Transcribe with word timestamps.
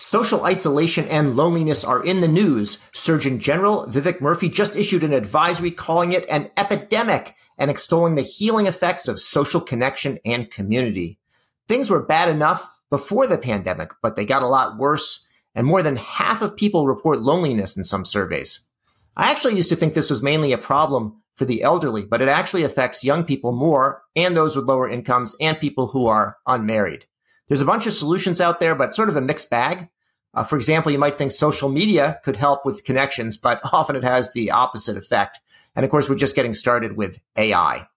Social 0.00 0.44
isolation 0.44 1.08
and 1.08 1.34
loneliness 1.34 1.82
are 1.82 2.04
in 2.04 2.20
the 2.20 2.28
news. 2.28 2.78
Surgeon 2.92 3.40
General 3.40 3.84
Vivek 3.86 4.20
Murthy 4.20 4.48
just 4.48 4.76
issued 4.76 5.02
an 5.02 5.12
advisory 5.12 5.72
calling 5.72 6.12
it 6.12 6.24
an 6.30 6.50
epidemic 6.56 7.34
and 7.58 7.68
extolling 7.68 8.14
the 8.14 8.22
healing 8.22 8.66
effects 8.66 9.08
of 9.08 9.18
social 9.18 9.60
connection 9.60 10.20
and 10.24 10.52
community. 10.52 11.18
Things 11.66 11.90
were 11.90 12.00
bad 12.00 12.28
enough 12.28 12.70
before 12.90 13.26
the 13.26 13.38
pandemic, 13.38 13.90
but 14.00 14.14
they 14.14 14.24
got 14.24 14.44
a 14.44 14.46
lot 14.46 14.78
worse, 14.78 15.26
and 15.52 15.66
more 15.66 15.82
than 15.82 15.96
half 15.96 16.42
of 16.42 16.56
people 16.56 16.86
report 16.86 17.20
loneliness 17.20 17.76
in 17.76 17.82
some 17.82 18.04
surveys. 18.04 18.68
I 19.16 19.32
actually 19.32 19.56
used 19.56 19.70
to 19.70 19.74
think 19.74 19.94
this 19.94 20.10
was 20.10 20.22
mainly 20.22 20.52
a 20.52 20.58
problem 20.58 21.24
for 21.34 21.44
the 21.44 21.64
elderly, 21.64 22.04
but 22.04 22.22
it 22.22 22.28
actually 22.28 22.62
affects 22.62 23.02
young 23.02 23.24
people 23.24 23.50
more 23.50 24.04
and 24.14 24.36
those 24.36 24.54
with 24.54 24.66
lower 24.66 24.88
incomes 24.88 25.34
and 25.40 25.58
people 25.58 25.88
who 25.88 26.06
are 26.06 26.36
unmarried. 26.46 27.06
There's 27.48 27.62
a 27.62 27.66
bunch 27.66 27.86
of 27.86 27.94
solutions 27.94 28.42
out 28.42 28.60
there, 28.60 28.74
but 28.74 28.94
sort 28.94 29.08
of 29.08 29.16
a 29.16 29.22
mixed 29.22 29.48
bag. 29.48 29.88
Uh, 30.34 30.44
for 30.44 30.56
example, 30.56 30.92
you 30.92 30.98
might 30.98 31.14
think 31.14 31.32
social 31.32 31.70
media 31.70 32.20
could 32.22 32.36
help 32.36 32.66
with 32.66 32.84
connections, 32.84 33.38
but 33.38 33.60
often 33.72 33.96
it 33.96 34.04
has 34.04 34.32
the 34.32 34.50
opposite 34.50 34.98
effect. 34.98 35.40
And 35.74 35.82
of 35.82 35.90
course, 35.90 36.10
we're 36.10 36.16
just 36.16 36.36
getting 36.36 36.52
started 36.52 36.96
with 36.96 37.22
AI. 37.36 37.88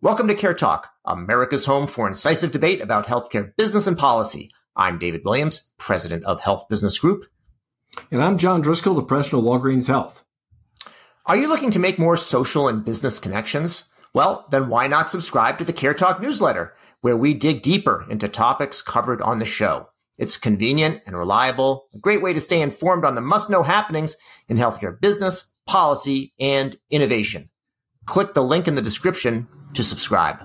Welcome 0.00 0.28
to 0.28 0.34
CareTalk, 0.34 0.84
America's 1.04 1.66
home 1.66 1.86
for 1.86 2.06
incisive 2.06 2.50
debate 2.50 2.80
about 2.80 3.06
healthcare 3.06 3.54
business 3.56 3.86
and 3.86 3.98
policy. 3.98 4.50
I'm 4.74 4.98
David 4.98 5.22
Williams, 5.24 5.70
president 5.78 6.24
of 6.24 6.40
Health 6.40 6.68
Business 6.70 6.98
Group. 6.98 7.26
And 8.10 8.22
I'm 8.22 8.38
John 8.38 8.62
Driscoll, 8.62 8.94
the 8.94 9.02
president 9.02 9.42
of 9.42 9.46
Walgreens 9.46 9.88
Health. 9.88 10.24
Are 11.26 11.36
you 11.36 11.48
looking 11.48 11.70
to 11.72 11.78
make 11.78 11.98
more 11.98 12.16
social 12.16 12.68
and 12.68 12.82
business 12.82 13.18
connections? 13.18 13.92
Well, 14.14 14.46
then 14.50 14.70
why 14.70 14.86
not 14.86 15.10
subscribe 15.10 15.58
to 15.58 15.64
the 15.64 15.74
CareTalk 15.74 16.20
newsletter? 16.20 16.74
Where 17.00 17.16
we 17.16 17.34
dig 17.34 17.62
deeper 17.62 18.06
into 18.08 18.28
topics 18.28 18.82
covered 18.82 19.22
on 19.22 19.38
the 19.38 19.44
show. 19.44 19.88
It's 20.18 20.36
convenient 20.36 21.02
and 21.06 21.16
reliable, 21.16 21.88
a 21.94 21.98
great 21.98 22.22
way 22.22 22.32
to 22.32 22.40
stay 22.40 22.60
informed 22.60 23.04
on 23.04 23.14
the 23.14 23.20
must 23.20 23.48
know 23.48 23.62
happenings 23.62 24.16
in 24.48 24.56
healthcare 24.56 25.00
business, 25.00 25.54
policy, 25.66 26.32
and 26.40 26.76
innovation. 26.90 27.50
Click 28.04 28.34
the 28.34 28.42
link 28.42 28.66
in 28.66 28.74
the 28.74 28.82
description 28.82 29.46
to 29.74 29.82
subscribe. 29.82 30.44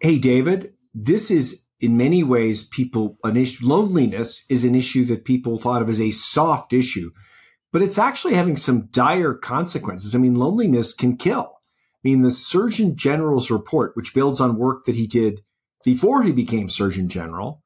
Hey, 0.00 0.18
David, 0.18 0.72
this 0.94 1.30
is 1.30 1.66
in 1.78 1.96
many 1.96 2.22
ways 2.22 2.64
people 2.64 3.18
an 3.22 3.36
issue, 3.36 3.66
loneliness 3.66 4.46
is 4.48 4.64
an 4.64 4.74
issue 4.74 5.04
that 5.06 5.26
people 5.26 5.58
thought 5.58 5.82
of 5.82 5.90
as 5.90 6.00
a 6.00 6.10
soft 6.10 6.72
issue, 6.72 7.10
but 7.70 7.82
it's 7.82 7.98
actually 7.98 8.34
having 8.34 8.56
some 8.56 8.88
dire 8.92 9.34
consequences. 9.34 10.14
I 10.14 10.18
mean, 10.18 10.36
loneliness 10.36 10.94
can 10.94 11.18
kill 11.18 11.55
mean, 12.06 12.22
the 12.22 12.30
Surgeon 12.30 12.94
General's 12.94 13.50
report, 13.50 13.96
which 13.96 14.14
builds 14.14 14.40
on 14.40 14.56
work 14.56 14.84
that 14.84 14.94
he 14.94 15.08
did 15.08 15.42
before 15.84 16.22
he 16.22 16.30
became 16.30 16.68
Surgeon 16.68 17.08
General, 17.08 17.64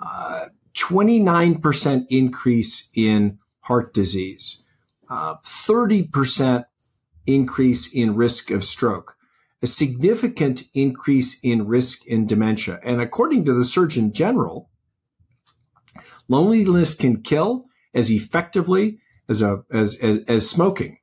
uh, 0.00 0.46
29% 0.74 2.06
increase 2.08 2.88
in 2.94 3.38
heart 3.62 3.92
disease, 3.92 4.62
uh, 5.10 5.34
30% 5.44 6.64
increase 7.26 7.92
in 7.92 8.14
risk 8.14 8.52
of 8.52 8.62
stroke, 8.62 9.16
a 9.62 9.66
significant 9.66 10.62
increase 10.74 11.40
in 11.42 11.66
risk 11.66 12.06
in 12.06 12.24
dementia. 12.24 12.78
And 12.84 13.00
according 13.00 13.44
to 13.46 13.52
the 13.52 13.64
Surgeon 13.64 14.12
General, 14.12 14.70
loneliness 16.28 16.94
can 16.94 17.20
kill 17.20 17.64
as 17.92 18.12
effectively 18.12 19.00
as 19.28 19.42
a 19.42 19.64
as 19.72 19.98
as, 20.00 20.18
as 20.28 20.48
smoking. 20.48 20.98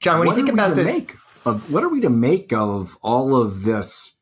John, 0.00 0.18
when 0.18 0.26
what 0.26 0.36
you 0.36 0.44
think 0.44 0.52
about 0.52 0.74
the 0.74 0.82
make 0.82 1.12
of 1.44 1.72
what 1.72 1.84
are 1.84 1.88
we 1.88 2.00
to 2.00 2.10
make 2.10 2.52
of 2.52 2.96
all 3.02 3.36
of 3.36 3.64
this 3.64 4.18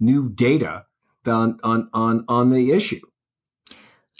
new 0.00 0.28
data 0.28 0.86
on 1.26 1.58
on 1.62 1.88
on, 1.92 2.24
on 2.28 2.50
the 2.50 2.72
issue? 2.72 3.00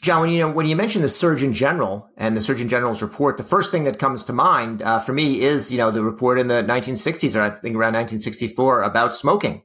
John, 0.03 0.23
when 0.23 0.31
you 0.31 0.41
know 0.41 0.51
when 0.51 0.67
you 0.67 0.75
mention 0.75 1.01
the 1.01 1.09
Surgeon 1.09 1.53
General 1.53 2.11
and 2.17 2.37
the 2.37 2.41
Surgeon 2.41 2.69
General's 2.69 3.03
report, 3.03 3.37
the 3.37 3.45
first 3.45 3.71
thing 3.71 3.85
that 3.85 4.01
comes 4.01 4.25
to 4.25 4.33
mind 4.33 4.83
uh, 4.83 4.99
for 4.99 5.13
me 5.13 5.41
is 5.41 5.71
you 5.71 5.79
know 5.79 5.91
the 5.91 6.03
report 6.03 6.39
in 6.39 6.49
the 6.49 6.63
1960s 6.63 7.37
or 7.37 7.43
I 7.43 7.51
think 7.51 7.77
around 7.77 7.95
1964 7.95 8.83
about 8.83 9.15
smoking, 9.15 9.63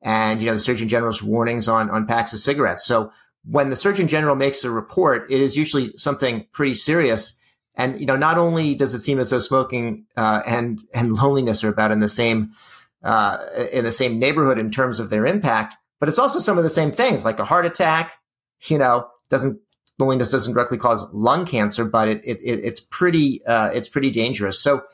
and 0.00 0.40
you 0.40 0.46
know 0.46 0.54
the 0.54 0.58
Surgeon 0.58 0.88
General's 0.88 1.22
warnings 1.22 1.68
on 1.68 1.90
on 1.90 2.06
packs 2.06 2.32
of 2.32 2.38
cigarettes. 2.38 2.86
So 2.86 3.12
when 3.44 3.68
the 3.68 3.76
Surgeon 3.76 4.08
General 4.08 4.36
makes 4.36 4.64
a 4.64 4.70
report, 4.70 5.30
it 5.30 5.40
is 5.40 5.56
usually 5.56 5.92
something 5.96 6.46
pretty 6.52 6.74
serious. 6.74 7.38
And 7.76 8.00
you 8.00 8.06
know, 8.06 8.16
not 8.16 8.38
only 8.38 8.74
does 8.74 8.94
it 8.94 9.00
seem 9.00 9.18
as 9.18 9.30
though 9.30 9.38
smoking 9.38 10.06
uh, 10.16 10.42
and 10.46 10.80
and 10.94 11.14
loneliness 11.14 11.64
are 11.64 11.68
about 11.68 11.90
in 11.90 12.00
the 12.00 12.08
same 12.08 12.52
uh, 13.02 13.38
in 13.72 13.84
the 13.84 13.92
same 13.92 14.18
neighborhood 14.18 14.58
in 14.58 14.70
terms 14.70 15.00
of 15.00 15.10
their 15.10 15.26
impact, 15.26 15.76
but 16.00 16.08
it's 16.08 16.18
also 16.18 16.38
some 16.38 16.56
of 16.56 16.64
the 16.64 16.70
same 16.70 16.90
things, 16.90 17.24
like 17.24 17.38
a 17.38 17.44
heart 17.44 17.66
attack. 17.66 18.18
You 18.68 18.78
know, 18.78 19.08
doesn't 19.28 19.60
loneliness 19.98 20.30
doesn't 20.30 20.54
directly 20.54 20.78
cause 20.78 21.08
lung 21.12 21.46
cancer, 21.46 21.84
but 21.84 22.08
it, 22.08 22.20
it, 22.24 22.38
it 22.42 22.60
it's 22.64 22.80
pretty 22.80 23.44
uh, 23.46 23.70
it's 23.70 23.88
pretty 23.88 24.10
dangerous. 24.10 24.60
So, 24.60 24.84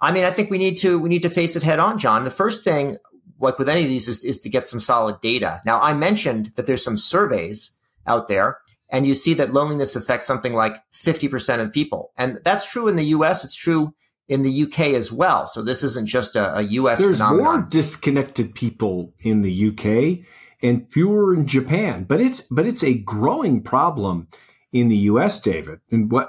I 0.00 0.12
mean, 0.12 0.24
I 0.24 0.30
think 0.30 0.50
we 0.50 0.58
need 0.58 0.76
to 0.78 0.98
we 0.98 1.08
need 1.08 1.22
to 1.22 1.30
face 1.30 1.56
it 1.56 1.62
head 1.62 1.80
on, 1.80 1.98
John. 1.98 2.24
The 2.24 2.30
first 2.30 2.62
thing, 2.62 2.96
like 3.40 3.58
with 3.58 3.68
any 3.68 3.82
of 3.82 3.88
these, 3.88 4.06
is, 4.06 4.24
is 4.24 4.38
to 4.40 4.48
get 4.48 4.66
some 4.66 4.80
solid 4.80 5.20
data. 5.20 5.60
Now, 5.66 5.80
I 5.80 5.94
mentioned 5.94 6.52
that 6.56 6.66
there's 6.66 6.84
some 6.84 6.96
surveys 6.96 7.76
out 8.06 8.28
there 8.28 8.58
and 8.90 9.06
you 9.06 9.14
see 9.14 9.34
that 9.34 9.52
loneliness 9.52 9.96
affects 9.96 10.26
something 10.26 10.52
like 10.52 10.76
50% 10.92 11.60
of 11.60 11.72
people. 11.72 12.12
And 12.18 12.40
that's 12.44 12.70
true 12.70 12.88
in 12.88 12.96
the 12.96 13.06
US. 13.06 13.44
It's 13.44 13.54
true 13.54 13.94
in 14.28 14.42
the 14.42 14.62
UK 14.62 14.94
as 14.94 15.10
well. 15.12 15.46
So 15.46 15.62
this 15.62 15.82
isn't 15.82 16.08
just 16.08 16.36
a, 16.36 16.58
a 16.58 16.62
US 16.62 16.98
There's 17.00 17.18
phenomenon. 17.18 17.44
more 17.44 17.62
disconnected 17.62 18.54
people 18.54 19.14
in 19.20 19.42
the 19.42 19.68
UK 19.68 20.26
and 20.62 20.86
fewer 20.92 21.34
in 21.34 21.46
Japan, 21.46 22.04
but 22.04 22.20
it's, 22.20 22.42
but 22.48 22.66
it's 22.66 22.84
a 22.84 22.98
growing 22.98 23.62
problem 23.62 24.28
in 24.72 24.88
the 24.88 24.96
US, 24.96 25.40
David. 25.40 25.80
And 25.90 26.10
what, 26.10 26.28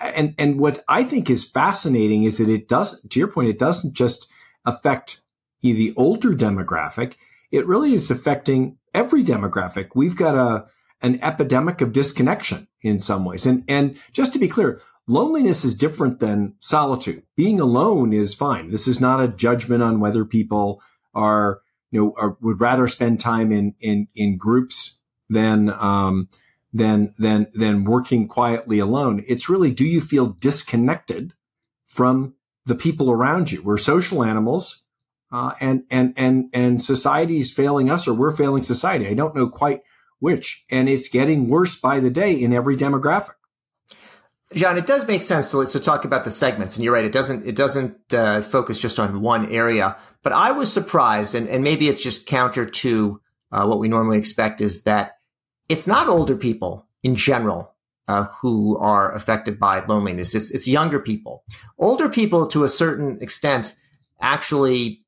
and, 0.00 0.34
and 0.38 0.60
what 0.60 0.82
I 0.88 1.04
think 1.04 1.28
is 1.28 1.48
fascinating 1.48 2.24
is 2.24 2.38
that 2.38 2.48
it 2.48 2.68
does, 2.68 3.02
to 3.02 3.18
your 3.18 3.28
point, 3.28 3.48
it 3.48 3.58
doesn't 3.58 3.94
just 3.94 4.28
affect 4.64 5.20
the 5.60 5.92
older 5.96 6.30
demographic. 6.30 7.14
It 7.50 7.66
really 7.66 7.92
is 7.92 8.10
affecting 8.10 8.78
every 8.94 9.22
demographic. 9.22 9.90
We've 9.94 10.16
got 10.16 10.34
a, 10.34 10.66
an 11.02 11.22
epidemic 11.22 11.80
of 11.80 11.92
disconnection 11.92 12.68
in 12.80 12.98
some 12.98 13.24
ways. 13.24 13.44
And, 13.44 13.64
and 13.68 13.96
just 14.12 14.32
to 14.32 14.38
be 14.38 14.48
clear, 14.48 14.80
loneliness 15.06 15.64
is 15.64 15.76
different 15.76 16.20
than 16.20 16.54
solitude. 16.58 17.24
Being 17.36 17.60
alone 17.60 18.12
is 18.12 18.34
fine. 18.34 18.70
This 18.70 18.86
is 18.86 19.00
not 19.00 19.22
a 19.22 19.28
judgment 19.28 19.82
on 19.82 20.00
whether 20.00 20.24
people 20.24 20.80
are, 21.12 21.60
you 21.90 22.00
know, 22.00 22.14
are, 22.16 22.36
would 22.40 22.60
rather 22.60 22.86
spend 22.86 23.20
time 23.20 23.52
in, 23.52 23.74
in, 23.80 24.08
in 24.14 24.38
groups 24.38 25.00
than, 25.28 25.70
um, 25.70 26.28
than, 26.72 27.12
than, 27.18 27.48
than 27.52 27.84
working 27.84 28.28
quietly 28.28 28.78
alone. 28.78 29.24
It's 29.26 29.48
really, 29.48 29.72
do 29.72 29.84
you 29.84 30.00
feel 30.00 30.28
disconnected 30.28 31.34
from 31.84 32.34
the 32.64 32.76
people 32.76 33.10
around 33.10 33.50
you? 33.50 33.62
We're 33.62 33.76
social 33.76 34.24
animals. 34.24 34.82
Uh, 35.32 35.54
and, 35.60 35.84
and, 35.90 36.12
and, 36.16 36.50
and 36.52 36.82
society 36.82 37.38
is 37.38 37.50
failing 37.50 37.90
us 37.90 38.06
or 38.06 38.12
we're 38.12 38.36
failing 38.36 38.62
society. 38.62 39.08
I 39.08 39.14
don't 39.14 39.34
know 39.34 39.48
quite 39.48 39.80
which, 40.22 40.64
and 40.70 40.88
it's 40.88 41.08
getting 41.08 41.48
worse 41.48 41.78
by 41.78 41.98
the 41.98 42.08
day 42.08 42.32
in 42.32 42.52
every 42.52 42.76
demographic. 42.76 43.34
John, 44.54 44.78
it 44.78 44.86
does 44.86 45.08
make 45.08 45.20
sense 45.20 45.50
to, 45.50 45.66
to 45.66 45.80
talk 45.80 46.04
about 46.04 46.22
the 46.22 46.30
segments, 46.30 46.76
and 46.76 46.84
you're 46.84 46.94
right. 46.94 47.04
It 47.04 47.10
doesn't 47.10 47.44
it 47.44 47.56
doesn't 47.56 48.14
uh, 48.14 48.40
focus 48.40 48.78
just 48.78 49.00
on 49.00 49.20
one 49.20 49.50
area. 49.50 49.96
But 50.22 50.32
I 50.32 50.52
was 50.52 50.72
surprised, 50.72 51.34
and, 51.34 51.48
and 51.48 51.64
maybe 51.64 51.88
it's 51.88 52.02
just 52.02 52.28
counter 52.28 52.64
to 52.64 53.20
uh, 53.50 53.66
what 53.66 53.80
we 53.80 53.88
normally 53.88 54.18
expect, 54.18 54.60
is 54.60 54.84
that 54.84 55.18
it's 55.68 55.88
not 55.88 56.08
older 56.08 56.36
people 56.36 56.86
in 57.02 57.16
general 57.16 57.74
uh, 58.06 58.24
who 58.40 58.78
are 58.78 59.12
affected 59.14 59.58
by 59.58 59.84
loneliness. 59.84 60.36
It's 60.36 60.52
it's 60.52 60.68
younger 60.68 61.00
people. 61.00 61.42
Older 61.78 62.08
people, 62.08 62.46
to 62.48 62.62
a 62.62 62.68
certain 62.68 63.18
extent, 63.20 63.74
actually 64.20 65.01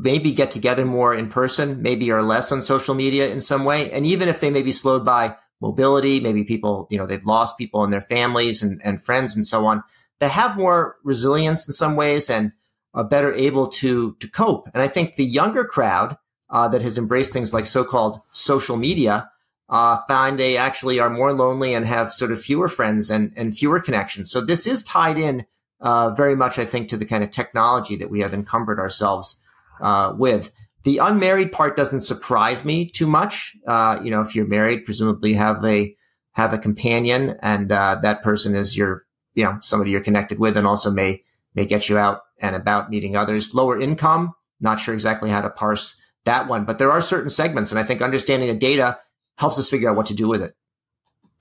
maybe 0.00 0.32
get 0.32 0.50
together 0.50 0.84
more 0.84 1.14
in 1.14 1.28
person, 1.28 1.82
maybe 1.82 2.10
are 2.12 2.22
less 2.22 2.52
on 2.52 2.62
social 2.62 2.94
media 2.94 3.28
in 3.28 3.40
some 3.40 3.64
way. 3.64 3.90
And 3.90 4.06
even 4.06 4.28
if 4.28 4.40
they 4.40 4.50
may 4.50 4.62
be 4.62 4.72
slowed 4.72 5.04
by 5.04 5.36
mobility, 5.60 6.20
maybe 6.20 6.44
people, 6.44 6.86
you 6.90 6.98
know, 6.98 7.06
they've 7.06 7.24
lost 7.24 7.58
people 7.58 7.82
in 7.84 7.90
their 7.90 8.00
families 8.02 8.62
and, 8.62 8.80
and 8.84 9.02
friends 9.02 9.34
and 9.34 9.44
so 9.44 9.66
on, 9.66 9.82
they 10.20 10.28
have 10.28 10.56
more 10.56 10.96
resilience 11.02 11.66
in 11.66 11.72
some 11.72 11.96
ways 11.96 12.30
and 12.30 12.52
are 12.94 13.04
better 13.04 13.32
able 13.34 13.66
to, 13.66 14.14
to 14.20 14.28
cope. 14.28 14.68
And 14.72 14.82
I 14.82 14.88
think 14.88 15.16
the 15.16 15.24
younger 15.24 15.64
crowd 15.64 16.16
uh, 16.48 16.68
that 16.68 16.82
has 16.82 16.96
embraced 16.96 17.32
things 17.32 17.52
like 17.52 17.66
so-called 17.66 18.20
social 18.30 18.76
media 18.76 19.30
uh, 19.68 20.00
find 20.08 20.38
they 20.38 20.56
actually 20.56 20.98
are 20.98 21.10
more 21.10 21.32
lonely 21.32 21.74
and 21.74 21.84
have 21.84 22.12
sort 22.12 22.32
of 22.32 22.40
fewer 22.40 22.68
friends 22.68 23.10
and, 23.10 23.34
and 23.36 23.56
fewer 23.56 23.80
connections. 23.80 24.30
So 24.30 24.40
this 24.40 24.66
is 24.66 24.82
tied 24.82 25.18
in 25.18 25.44
uh, 25.80 26.10
very 26.10 26.34
much, 26.34 26.58
I 26.58 26.64
think, 26.64 26.88
to 26.88 26.96
the 26.96 27.04
kind 27.04 27.22
of 27.22 27.30
technology 27.30 27.96
that 27.96 28.10
we 28.10 28.20
have 28.20 28.32
encumbered 28.32 28.80
ourselves 28.80 29.40
uh, 29.80 30.14
with. 30.16 30.52
The 30.84 30.98
unmarried 30.98 31.52
part 31.52 31.76
doesn't 31.76 32.00
surprise 32.00 32.64
me 32.64 32.88
too 32.88 33.06
much. 33.06 33.56
Uh, 33.66 34.00
you 34.02 34.10
know, 34.10 34.20
if 34.20 34.34
you're 34.34 34.46
married, 34.46 34.84
presumably 34.84 35.34
have 35.34 35.64
a 35.64 35.94
have 36.32 36.52
a 36.52 36.58
companion, 36.58 37.36
and 37.42 37.70
uh, 37.72 37.98
that 38.02 38.22
person 38.22 38.54
is 38.54 38.76
your, 38.76 39.04
you 39.34 39.42
know, 39.42 39.58
somebody 39.60 39.90
you're 39.90 40.00
connected 40.00 40.38
with, 40.38 40.56
and 40.56 40.66
also 40.66 40.90
may 40.90 41.24
may 41.54 41.66
get 41.66 41.88
you 41.88 41.98
out 41.98 42.20
and 42.40 42.54
about 42.54 42.90
meeting 42.90 43.16
others. 43.16 43.54
Lower 43.54 43.78
income, 43.78 44.34
not 44.60 44.78
sure 44.78 44.94
exactly 44.94 45.30
how 45.30 45.40
to 45.40 45.50
parse 45.50 46.00
that 46.24 46.48
one, 46.48 46.64
but 46.64 46.78
there 46.78 46.92
are 46.92 47.02
certain 47.02 47.30
segments, 47.30 47.70
and 47.70 47.78
I 47.78 47.82
think 47.82 48.00
understanding 48.00 48.48
the 48.48 48.54
data 48.54 49.00
helps 49.36 49.58
us 49.58 49.68
figure 49.68 49.90
out 49.90 49.96
what 49.96 50.06
to 50.06 50.14
do 50.14 50.28
with 50.28 50.42
it. 50.42 50.54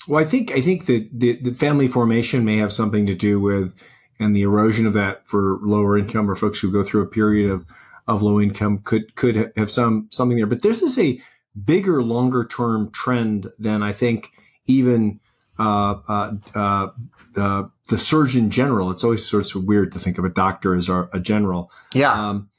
Well, 0.07 0.21
I 0.21 0.25
think 0.25 0.51
I 0.51 0.61
think 0.61 0.85
that 0.85 1.09
the, 1.11 1.37
the 1.41 1.53
family 1.53 1.87
formation 1.87 2.45
may 2.45 2.57
have 2.57 2.73
something 2.73 3.05
to 3.05 3.15
do 3.15 3.39
with 3.39 3.75
and 4.19 4.35
the 4.35 4.41
erosion 4.41 4.87
of 4.87 4.93
that 4.93 5.27
for 5.27 5.59
lower 5.61 5.97
income 5.97 6.29
or 6.29 6.35
folks 6.35 6.59
who 6.59 6.71
go 6.71 6.83
through 6.83 7.03
a 7.03 7.07
period 7.07 7.51
of 7.51 7.65
of 8.07 8.23
low 8.23 8.39
income 8.39 8.79
could 8.79 9.15
could 9.15 9.51
have 9.55 9.69
some 9.69 10.07
something 10.11 10.37
there. 10.37 10.47
But 10.47 10.61
this 10.61 10.81
is 10.81 10.97
a 10.97 11.21
bigger, 11.65 12.01
longer 12.03 12.45
term 12.45 12.91
trend 12.91 13.47
than 13.59 13.83
I 13.83 13.91
think 13.91 14.31
even 14.65 15.19
uh, 15.59 15.95
uh, 16.07 16.31
uh, 16.55 16.87
the 17.33 17.71
the 17.89 17.97
Surgeon 17.97 18.49
General. 18.49 18.91
It's 18.91 19.03
always 19.03 19.25
sort 19.25 19.53
of 19.53 19.65
weird 19.65 19.91
to 19.93 19.99
think 19.99 20.17
of 20.17 20.25
a 20.25 20.29
doctor 20.29 20.75
as 20.75 20.89
a, 20.89 21.09
a 21.13 21.19
general. 21.19 21.71
Yeah, 21.93 22.11
um, 22.11 22.49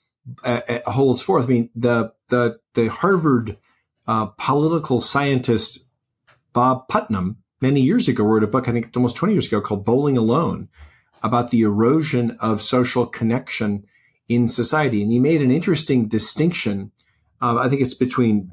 holds 0.87 1.23
forth. 1.23 1.45
I 1.45 1.49
mean, 1.49 1.71
the 1.75 2.13
the 2.29 2.61
the 2.75 2.89
Harvard 2.89 3.57
uh, 4.07 4.27
political 4.37 5.01
scientist 5.01 5.87
Bob 6.53 6.89
Putnam 6.89 7.39
many 7.61 7.81
years 7.81 8.09
ago 8.09 8.25
wrote 8.25 8.45
a 8.45 8.49
book. 8.49 8.69
I 8.69 8.73
think 8.73 8.91
almost 8.97 9.17
twenty 9.17 9.35
years 9.35 9.47
ago 9.47 9.61
called 9.61 9.85
Bowling 9.85 10.19
Alone 10.19 10.69
about 11.23 11.51
the 11.51 11.63
erosion 11.63 12.37
of 12.41 12.63
social 12.63 13.07
connection 13.07 13.85
in 14.29 14.47
society, 14.47 15.03
and 15.03 15.11
he 15.11 15.19
made 15.19 15.41
an 15.41 15.51
interesting 15.51 16.07
distinction. 16.07 16.93
Uh, 17.41 17.57
I 17.57 17.69
think 17.69 17.81
it's 17.81 17.95
between 17.95 18.53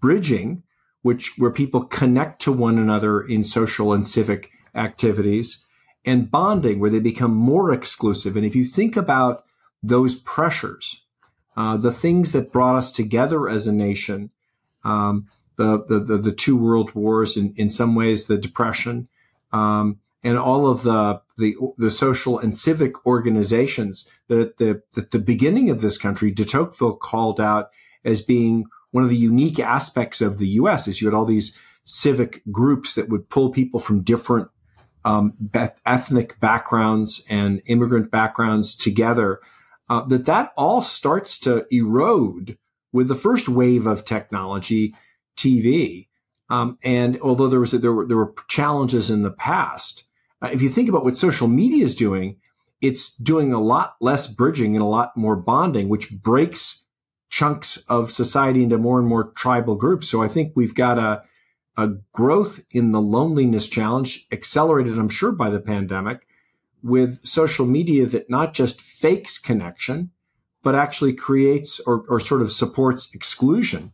bridging, 0.00 0.62
which 1.02 1.34
where 1.36 1.50
people 1.50 1.84
connect 1.84 2.40
to 2.42 2.52
one 2.52 2.78
another 2.78 3.20
in 3.20 3.42
social 3.42 3.92
and 3.92 4.04
civic 4.06 4.50
activities, 4.74 5.64
and 6.04 6.30
bonding, 6.30 6.80
where 6.80 6.90
they 6.90 7.00
become 7.00 7.34
more 7.34 7.72
exclusive. 7.72 8.36
And 8.36 8.44
if 8.44 8.56
you 8.56 8.64
think 8.64 8.96
about 8.96 9.44
those 9.82 10.16
pressures, 10.16 11.02
uh, 11.56 11.76
the 11.76 11.92
things 11.92 12.32
that 12.32 12.52
brought 12.52 12.76
us 12.76 12.90
together 12.90 13.48
as 13.48 13.66
a 13.66 13.72
nation, 13.72 14.30
um, 14.84 15.28
the, 15.56 15.84
the, 15.86 15.98
the, 15.98 16.16
the, 16.16 16.32
two 16.32 16.56
world 16.56 16.94
wars, 16.94 17.36
in, 17.36 17.52
in 17.56 17.68
some 17.68 17.94
ways, 17.94 18.26
the 18.26 18.38
depression, 18.38 19.08
um, 19.52 20.00
and 20.24 20.38
all 20.38 20.68
of 20.68 20.82
the, 20.82 21.20
the, 21.36 21.54
the 21.78 21.90
social 21.90 22.38
and 22.38 22.54
civic 22.54 23.04
organizations 23.06 24.10
that 24.28 24.38
at 24.38 24.56
the, 24.58 24.82
at 24.96 25.10
the 25.10 25.18
beginning 25.18 25.68
of 25.70 25.80
this 25.80 25.98
country, 25.98 26.30
de 26.30 26.44
Tocqueville 26.44 26.96
called 26.96 27.40
out 27.40 27.70
as 28.04 28.22
being 28.22 28.66
one 28.92 29.04
of 29.04 29.10
the 29.10 29.16
unique 29.16 29.58
aspects 29.58 30.20
of 30.20 30.38
the 30.38 30.48
U.S. 30.48 30.86
is 30.86 31.00
you 31.00 31.08
had 31.08 31.14
all 31.14 31.24
these 31.24 31.58
civic 31.84 32.42
groups 32.50 32.94
that 32.94 33.08
would 33.08 33.28
pull 33.28 33.50
people 33.50 33.80
from 33.80 34.02
different 34.02 34.48
um, 35.04 35.34
ethnic 35.84 36.38
backgrounds 36.38 37.24
and 37.28 37.60
immigrant 37.66 38.10
backgrounds 38.10 38.76
together. 38.76 39.40
Uh, 39.88 40.04
that 40.04 40.26
that 40.26 40.52
all 40.56 40.80
starts 40.80 41.38
to 41.40 41.66
erode 41.70 42.56
with 42.92 43.08
the 43.08 43.14
first 43.14 43.48
wave 43.48 43.86
of 43.86 44.04
technology, 44.04 44.94
TV. 45.36 46.08
Um, 46.48 46.78
and 46.84 47.18
although 47.20 47.48
there 47.48 47.60
was 47.60 47.74
a, 47.74 47.78
there 47.78 47.92
were 47.92 48.06
there 48.06 48.16
were 48.16 48.34
challenges 48.48 49.10
in 49.10 49.22
the 49.22 49.30
past, 49.30 50.04
uh, 50.42 50.48
if 50.52 50.60
you 50.60 50.68
think 50.68 50.88
about 50.88 51.04
what 51.04 51.16
social 51.16 51.48
media 51.48 51.84
is 51.84 51.96
doing, 51.96 52.36
it's 52.80 53.16
doing 53.16 53.52
a 53.52 53.60
lot 53.60 53.96
less 54.00 54.26
bridging 54.26 54.74
and 54.74 54.82
a 54.82 54.86
lot 54.86 55.16
more 55.16 55.36
bonding, 55.36 55.88
which 55.88 56.10
breaks 56.22 56.84
chunks 57.30 57.78
of 57.88 58.10
society 58.10 58.62
into 58.62 58.76
more 58.76 58.98
and 58.98 59.08
more 59.08 59.30
tribal 59.30 59.76
groups. 59.76 60.08
So 60.08 60.22
I 60.22 60.28
think 60.28 60.52
we've 60.54 60.74
got 60.74 60.98
a, 60.98 61.22
a 61.76 61.92
growth 62.12 62.62
in 62.70 62.92
the 62.92 63.00
loneliness 63.00 63.68
challenge, 63.68 64.26
accelerated, 64.30 64.98
I'm 64.98 65.08
sure, 65.08 65.32
by 65.32 65.48
the 65.48 65.60
pandemic, 65.60 66.26
with 66.82 67.24
social 67.24 67.64
media 67.64 68.04
that 68.06 68.28
not 68.28 68.52
just 68.52 68.80
fakes 68.80 69.38
connection, 69.38 70.10
but 70.62 70.74
actually 70.74 71.14
creates 71.14 71.80
or, 71.80 72.04
or 72.08 72.20
sort 72.20 72.42
of 72.42 72.52
supports 72.52 73.14
exclusion. 73.14 73.92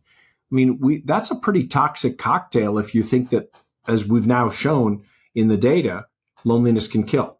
I 0.51 0.55
mean, 0.55 0.79
we, 0.79 1.01
that's 1.01 1.31
a 1.31 1.39
pretty 1.39 1.67
toxic 1.67 2.17
cocktail 2.17 2.77
if 2.77 2.93
you 2.93 3.03
think 3.03 3.29
that, 3.29 3.55
as 3.87 4.07
we've 4.07 4.27
now 4.27 4.49
shown 4.49 5.03
in 5.33 5.47
the 5.47 5.57
data, 5.57 6.05
loneliness 6.45 6.87
can 6.87 7.03
kill. 7.03 7.39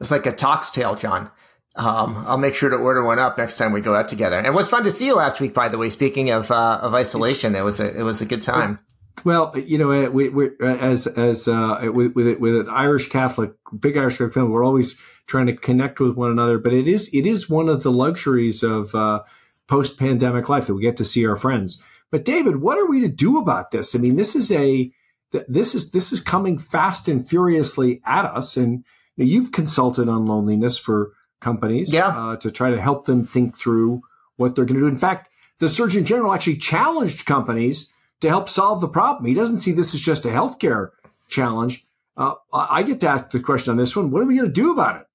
It's 0.00 0.10
like 0.10 0.26
a 0.26 0.32
tox 0.32 0.70
tail, 0.70 0.94
John. 0.94 1.30
Um, 1.76 2.24
I'll 2.26 2.38
make 2.38 2.54
sure 2.54 2.68
to 2.68 2.76
order 2.76 3.04
one 3.04 3.18
up 3.18 3.38
next 3.38 3.56
time 3.56 3.72
we 3.72 3.80
go 3.80 3.94
out 3.94 4.08
together. 4.08 4.36
And 4.36 4.46
it 4.46 4.52
was 4.52 4.68
fun 4.68 4.82
to 4.84 4.90
see 4.90 5.06
you 5.06 5.14
last 5.14 5.40
week, 5.40 5.54
by 5.54 5.68
the 5.68 5.78
way. 5.78 5.88
Speaking 5.88 6.30
of 6.30 6.50
uh, 6.50 6.80
of 6.82 6.94
isolation, 6.94 7.54
it 7.54 7.64
was 7.64 7.80
a 7.80 7.96
it 7.96 8.02
was 8.02 8.20
a 8.20 8.26
good 8.26 8.42
time. 8.42 8.80
Well, 9.24 9.52
you 9.56 9.78
know, 9.78 9.92
uh, 9.92 10.10
we, 10.10 10.30
we 10.30 10.50
uh, 10.60 10.66
as 10.66 11.06
as 11.06 11.46
uh, 11.46 11.90
with 11.92 12.14
with, 12.14 12.38
with 12.40 12.56
an 12.56 12.68
Irish 12.70 13.08
Catholic, 13.08 13.52
big 13.78 13.96
Irish 13.96 14.14
Catholic 14.14 14.34
family, 14.34 14.50
we're 14.50 14.64
always 14.64 15.00
trying 15.26 15.46
to 15.46 15.56
connect 15.56 16.00
with 16.00 16.16
one 16.16 16.30
another. 16.30 16.58
But 16.58 16.72
it 16.72 16.88
is 16.88 17.12
it 17.14 17.26
is 17.26 17.48
one 17.48 17.68
of 17.68 17.82
the 17.82 17.92
luxuries 17.92 18.62
of 18.62 18.94
uh, 18.94 19.22
post 19.68 19.98
pandemic 19.98 20.48
life 20.48 20.66
that 20.66 20.74
we 20.74 20.82
get 20.82 20.96
to 20.96 21.04
see 21.04 21.26
our 21.26 21.36
friends. 21.36 21.82
But 22.10 22.24
David, 22.24 22.56
what 22.56 22.78
are 22.78 22.88
we 22.88 23.00
to 23.00 23.08
do 23.08 23.38
about 23.38 23.70
this? 23.70 23.94
I 23.94 23.98
mean, 23.98 24.16
this 24.16 24.34
is 24.34 24.50
a 24.50 24.90
this 25.30 25.74
is 25.74 25.92
this 25.92 26.12
is 26.12 26.20
coming 26.20 26.58
fast 26.58 27.08
and 27.08 27.26
furiously 27.26 28.00
at 28.04 28.24
us, 28.24 28.56
and 28.56 28.84
you 29.16 29.24
know, 29.24 29.30
you've 29.30 29.52
consulted 29.52 30.08
on 30.08 30.26
loneliness 30.26 30.78
for 30.78 31.12
companies 31.40 31.92
yeah. 31.92 32.08
uh, 32.08 32.36
to 32.36 32.50
try 32.50 32.70
to 32.70 32.80
help 32.80 33.06
them 33.06 33.24
think 33.24 33.56
through 33.56 34.02
what 34.36 34.54
they're 34.54 34.64
going 34.64 34.80
to 34.80 34.86
do. 34.86 34.88
In 34.88 34.98
fact, 34.98 35.30
the 35.58 35.68
Surgeon 35.68 36.04
General 36.04 36.32
actually 36.32 36.56
challenged 36.56 37.26
companies 37.26 37.92
to 38.20 38.28
help 38.28 38.48
solve 38.48 38.80
the 38.80 38.88
problem. 38.88 39.26
He 39.26 39.34
doesn't 39.34 39.58
see 39.58 39.72
this 39.72 39.94
as 39.94 40.00
just 40.00 40.24
a 40.24 40.28
healthcare 40.28 40.90
challenge. 41.28 41.86
Uh, 42.16 42.34
I 42.52 42.82
get 42.82 43.00
to 43.00 43.08
ask 43.08 43.30
the 43.30 43.40
question 43.40 43.70
on 43.70 43.76
this 43.76 43.96
one. 43.96 44.10
What 44.10 44.22
are 44.22 44.26
we 44.26 44.36
going 44.36 44.48
to 44.48 44.52
do 44.52 44.72
about 44.72 45.00
it? 45.00 45.06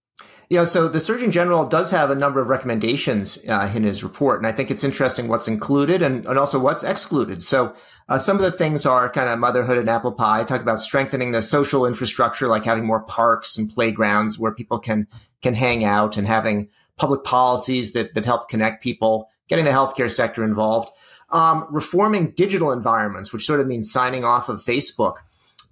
Yeah, 0.48 0.66
so 0.66 0.88
the 0.88 1.00
Surgeon 1.00 1.32
General 1.32 1.66
does 1.66 1.90
have 1.90 2.12
a 2.12 2.16
number 2.16 2.40
of 2.40 2.50
recommendations 2.50 3.44
uh, 3.50 3.72
in 3.74 3.82
his 3.82 4.04
report, 4.04 4.40
and 4.40 4.46
I 4.46 4.52
think 4.52 4.70
it's 4.70 4.84
interesting 4.84 5.28
what's 5.28 5.48
included 5.48 6.04
and, 6.04 6.24
and 6.26 6.38
also 6.38 6.60
what's 6.60 6.84
excluded. 6.84 7.42
So 7.42 7.74
uh, 8.08 8.20
some 8.20 8.38
of 8.38 8.44
the 8.44 8.52
things 8.52 8.86
are 8.86 9.10
kind 9.10 9.28
of 9.28 9.40
motherhood 9.40 9.80
and 9.80 9.90
apple 9.90 10.12
pie. 10.12 10.44
Talk 10.44 10.62
about 10.62 10.82
strengthening 10.82 11.32
the 11.32 11.42
social 11.42 11.86
infrastructure, 11.86 12.48
like 12.48 12.64
having 12.64 12.86
more 12.86 13.02
parks 13.02 13.58
and 13.58 13.74
playgrounds 13.74 14.38
where 14.38 14.54
people 14.54 14.78
can 14.78 15.08
can 15.42 15.56
hang 15.56 15.84
out, 15.84 16.16
and 16.16 16.28
having 16.28 16.70
public 16.96 17.24
policies 17.24 17.94
that 17.94 18.14
that 18.14 18.26
help 18.26 18.48
connect 18.48 18.84
people. 18.84 19.30
Getting 19.48 19.66
the 19.66 19.72
healthcare 19.72 20.10
sector 20.10 20.44
involved, 20.44 20.90
um, 21.30 21.68
reforming 21.70 22.32
digital 22.32 22.72
environments, 22.72 23.32
which 23.32 23.46
sort 23.46 23.60
of 23.60 23.68
means 23.68 23.92
signing 23.92 24.24
off 24.24 24.50
of 24.50 24.60
Facebook. 24.60 25.18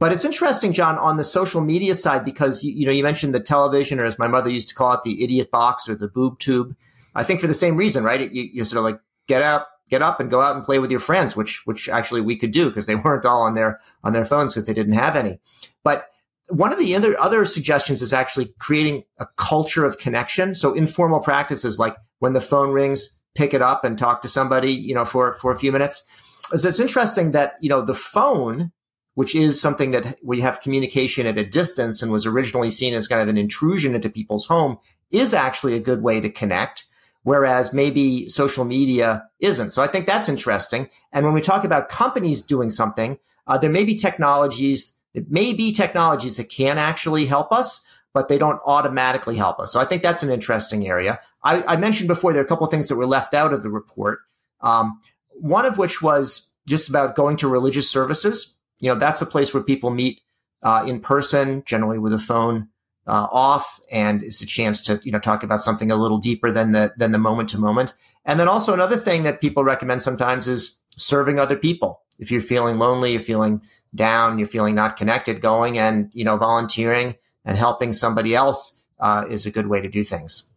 But 0.03 0.11
it's 0.11 0.25
interesting, 0.25 0.73
John, 0.73 0.97
on 0.97 1.15
the 1.15 1.23
social 1.23 1.61
media 1.61 1.95
side, 1.95 2.25
because 2.25 2.61
you, 2.61 2.73
you 2.73 2.85
know 2.85 2.91
you 2.91 3.03
mentioned 3.03 3.33
the 3.33 3.39
television, 3.39 4.01
or 4.01 4.03
as 4.03 4.19
my 4.19 4.27
mother 4.27 4.49
used 4.49 4.67
to 4.67 4.75
call 4.75 4.91
it, 4.91 4.99
the 5.05 5.23
idiot 5.23 5.49
box 5.49 5.87
or 5.87 5.95
the 5.95 6.09
boob 6.09 6.39
tube. 6.39 6.75
I 7.15 7.23
think 7.23 7.39
for 7.39 7.47
the 7.47 7.53
same 7.53 7.77
reason, 7.77 8.03
right? 8.03 8.29
You, 8.29 8.49
you 8.51 8.65
sort 8.65 8.79
of 8.79 8.83
like 8.83 8.99
get 9.27 9.41
up, 9.41 9.69
get 9.89 10.01
up 10.01 10.19
and 10.19 10.29
go 10.29 10.41
out 10.41 10.57
and 10.57 10.65
play 10.65 10.77
with 10.77 10.91
your 10.91 10.99
friends, 10.99 11.37
which 11.37 11.65
which 11.65 11.87
actually 11.87 12.19
we 12.19 12.35
could 12.35 12.51
do 12.51 12.67
because 12.67 12.85
they 12.85 12.95
weren't 13.05 13.25
all 13.25 13.43
on 13.43 13.53
their 13.53 13.79
on 14.03 14.11
their 14.11 14.25
phones 14.25 14.53
because 14.53 14.67
they 14.67 14.73
didn't 14.73 14.91
have 14.91 15.15
any. 15.15 15.39
But 15.85 16.09
one 16.49 16.73
of 16.73 16.79
the 16.79 16.93
other 16.97 17.17
other 17.17 17.45
suggestions 17.45 18.01
is 18.01 18.11
actually 18.11 18.53
creating 18.59 19.05
a 19.19 19.27
culture 19.37 19.85
of 19.85 19.99
connection. 19.99 20.53
So 20.53 20.73
informal 20.73 21.21
practices 21.21 21.79
like 21.79 21.95
when 22.19 22.33
the 22.33 22.41
phone 22.41 22.71
rings, 22.71 23.21
pick 23.35 23.53
it 23.53 23.61
up 23.61 23.85
and 23.85 23.97
talk 23.97 24.21
to 24.23 24.27
somebody, 24.27 24.73
you 24.73 24.95
know, 24.95 25.05
for 25.05 25.35
for 25.35 25.53
a 25.53 25.57
few 25.57 25.71
minutes. 25.71 26.05
It's 26.51 26.81
interesting 26.81 27.31
that 27.31 27.53
you 27.61 27.69
know 27.69 27.81
the 27.81 27.95
phone, 27.95 28.73
which 29.15 29.35
is 29.35 29.61
something 29.61 29.91
that 29.91 30.19
we 30.23 30.41
have 30.41 30.61
communication 30.61 31.25
at 31.25 31.37
a 31.37 31.45
distance 31.45 32.01
and 32.01 32.11
was 32.11 32.25
originally 32.25 32.69
seen 32.69 32.93
as 32.93 33.07
kind 33.07 33.21
of 33.21 33.27
an 33.27 33.37
intrusion 33.37 33.95
into 33.95 34.09
people's 34.09 34.47
home, 34.47 34.77
is 35.11 35.33
actually 35.33 35.75
a 35.75 35.79
good 35.79 36.01
way 36.01 36.19
to 36.19 36.29
connect 36.29 36.85
whereas 37.23 37.73
maybe 37.73 38.27
social 38.27 38.65
media 38.65 39.27
isn't. 39.39 39.71
So 39.71 39.81
I 39.81 39.87
think 39.87 40.05
that's 40.05 40.29
interesting. 40.29 40.89
And 41.11 41.25
when 41.25 41.33
we 41.33 41.41
talk 41.41 41.63
about 41.63 41.89
companies 41.89 42.41
doing 42.41 42.69
something, 42.69 43.17
uh, 43.47 43.57
there 43.57 43.69
may 43.69 43.85
be 43.85 43.95
technologies, 43.95 44.99
it 45.13 45.31
may 45.31 45.53
be 45.53 45.71
technologies 45.71 46.37
that 46.37 46.49
can 46.49 46.77
actually 46.77 47.25
help 47.25 47.51
us, 47.51 47.85
but 48.13 48.27
they 48.27 48.37
don't 48.37 48.61
automatically 48.65 49.37
help 49.37 49.59
us. 49.59 49.73
So 49.73 49.79
I 49.79 49.85
think 49.85 50.03
that's 50.03 50.23
an 50.23 50.29
interesting 50.29 50.87
area. 50.87 51.19
I, 51.43 51.63
I 51.63 51.77
mentioned 51.77 52.07
before 52.07 52.31
there 52.31 52.41
are 52.41 52.45
a 52.45 52.47
couple 52.47 52.65
of 52.65 52.71
things 52.71 52.89
that 52.89 52.95
were 52.95 53.07
left 53.07 53.33
out 53.33 53.53
of 53.53 53.63
the 53.63 53.71
report. 53.71 54.19
Um, 54.61 54.99
one 55.29 55.65
of 55.65 55.77
which 55.77 56.01
was 56.01 56.53
just 56.67 56.89
about 56.89 57.15
going 57.15 57.37
to 57.37 57.47
religious 57.47 57.89
services. 57.89 58.57
You 58.83 58.89
know, 58.89 58.99
that's 58.99 59.21
a 59.21 59.25
place 59.25 59.53
where 59.53 59.63
people 59.63 59.89
meet 59.89 60.21
uh, 60.61 60.83
in 60.87 60.99
person, 60.99 61.63
generally 61.65 61.97
with 61.97 62.13
a 62.13 62.19
phone 62.19 62.67
uh, 63.05 63.27
off 63.31 63.79
and 63.91 64.23
it's 64.23 64.41
a 64.41 64.45
chance 64.45 64.81
to 64.81 64.99
you 65.03 65.11
know 65.11 65.19
talk 65.19 65.43
about 65.43 65.61
something 65.61 65.91
a 65.91 65.95
little 65.95 66.17
deeper 66.17 66.51
than 66.51 66.71
the 66.71 66.93
than 66.97 67.11
the 67.11 67.17
moment 67.17 67.49
to 67.49 67.57
moment. 67.57 67.93
And 68.25 68.39
then 68.39 68.47
also 68.47 68.73
another 68.73 68.95
thing 68.95 69.23
that 69.23 69.41
people 69.41 69.63
recommend 69.63 70.01
sometimes 70.03 70.47
is 70.47 70.81
serving 70.95 71.39
other 71.39 71.57
people. 71.57 72.01
If 72.19 72.31
you're 72.31 72.41
feeling 72.41 72.77
lonely 72.77 73.11
you're 73.11 73.21
feeling 73.21 73.61
down 73.93 74.39
you're 74.39 74.47
feeling 74.47 74.75
not 74.75 74.95
connected 74.95 75.41
going 75.41 75.77
and 75.77 76.09
you 76.13 76.23
know 76.23 76.37
volunteering 76.37 77.15
and 77.43 77.57
helping 77.57 77.91
somebody 77.91 78.33
else 78.33 78.85
uh, 78.99 79.25
is 79.29 79.45
a 79.45 79.51
good 79.51 79.67
way 79.67 79.81
to 79.81 79.89
do 79.89 80.03
things. 80.03 80.49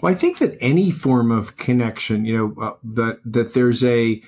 Well 0.00 0.12
i 0.12 0.16
think 0.16 0.38
that 0.38 0.56
any 0.60 0.90
form 0.90 1.30
of 1.30 1.56
connection 1.56 2.24
you 2.24 2.36
know 2.36 2.62
uh, 2.62 2.74
that 2.82 3.20
that 3.24 3.54
there's 3.54 3.84
a 3.84 4.22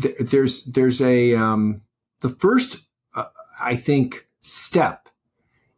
th- 0.00 0.16
there's 0.18 0.64
there's 0.64 1.02
a 1.02 1.34
um, 1.34 1.82
the 2.20 2.28
first 2.28 2.86
uh, 3.14 3.24
i 3.60 3.76
think 3.76 4.26
step 4.40 5.06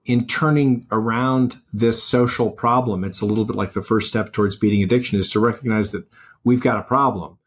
in 0.08 0.26
turning 0.26 0.86
around 0.90 1.60
this 1.70 2.02
social 2.02 2.50
problem, 2.50 3.04
it's 3.04 3.20
a 3.20 3.26
little 3.26 3.44
bit 3.44 3.54
like 3.54 3.74
the 3.74 3.82
first 3.82 4.08
step 4.08 4.32
towards 4.32 4.56
beating 4.56 4.82
addiction 4.82 5.20
is 5.20 5.30
to 5.30 5.38
recognize 5.38 5.92
that 5.92 6.06
we've 6.44 6.62
got 6.62 6.78
a 6.78 6.82
problem 6.82 7.38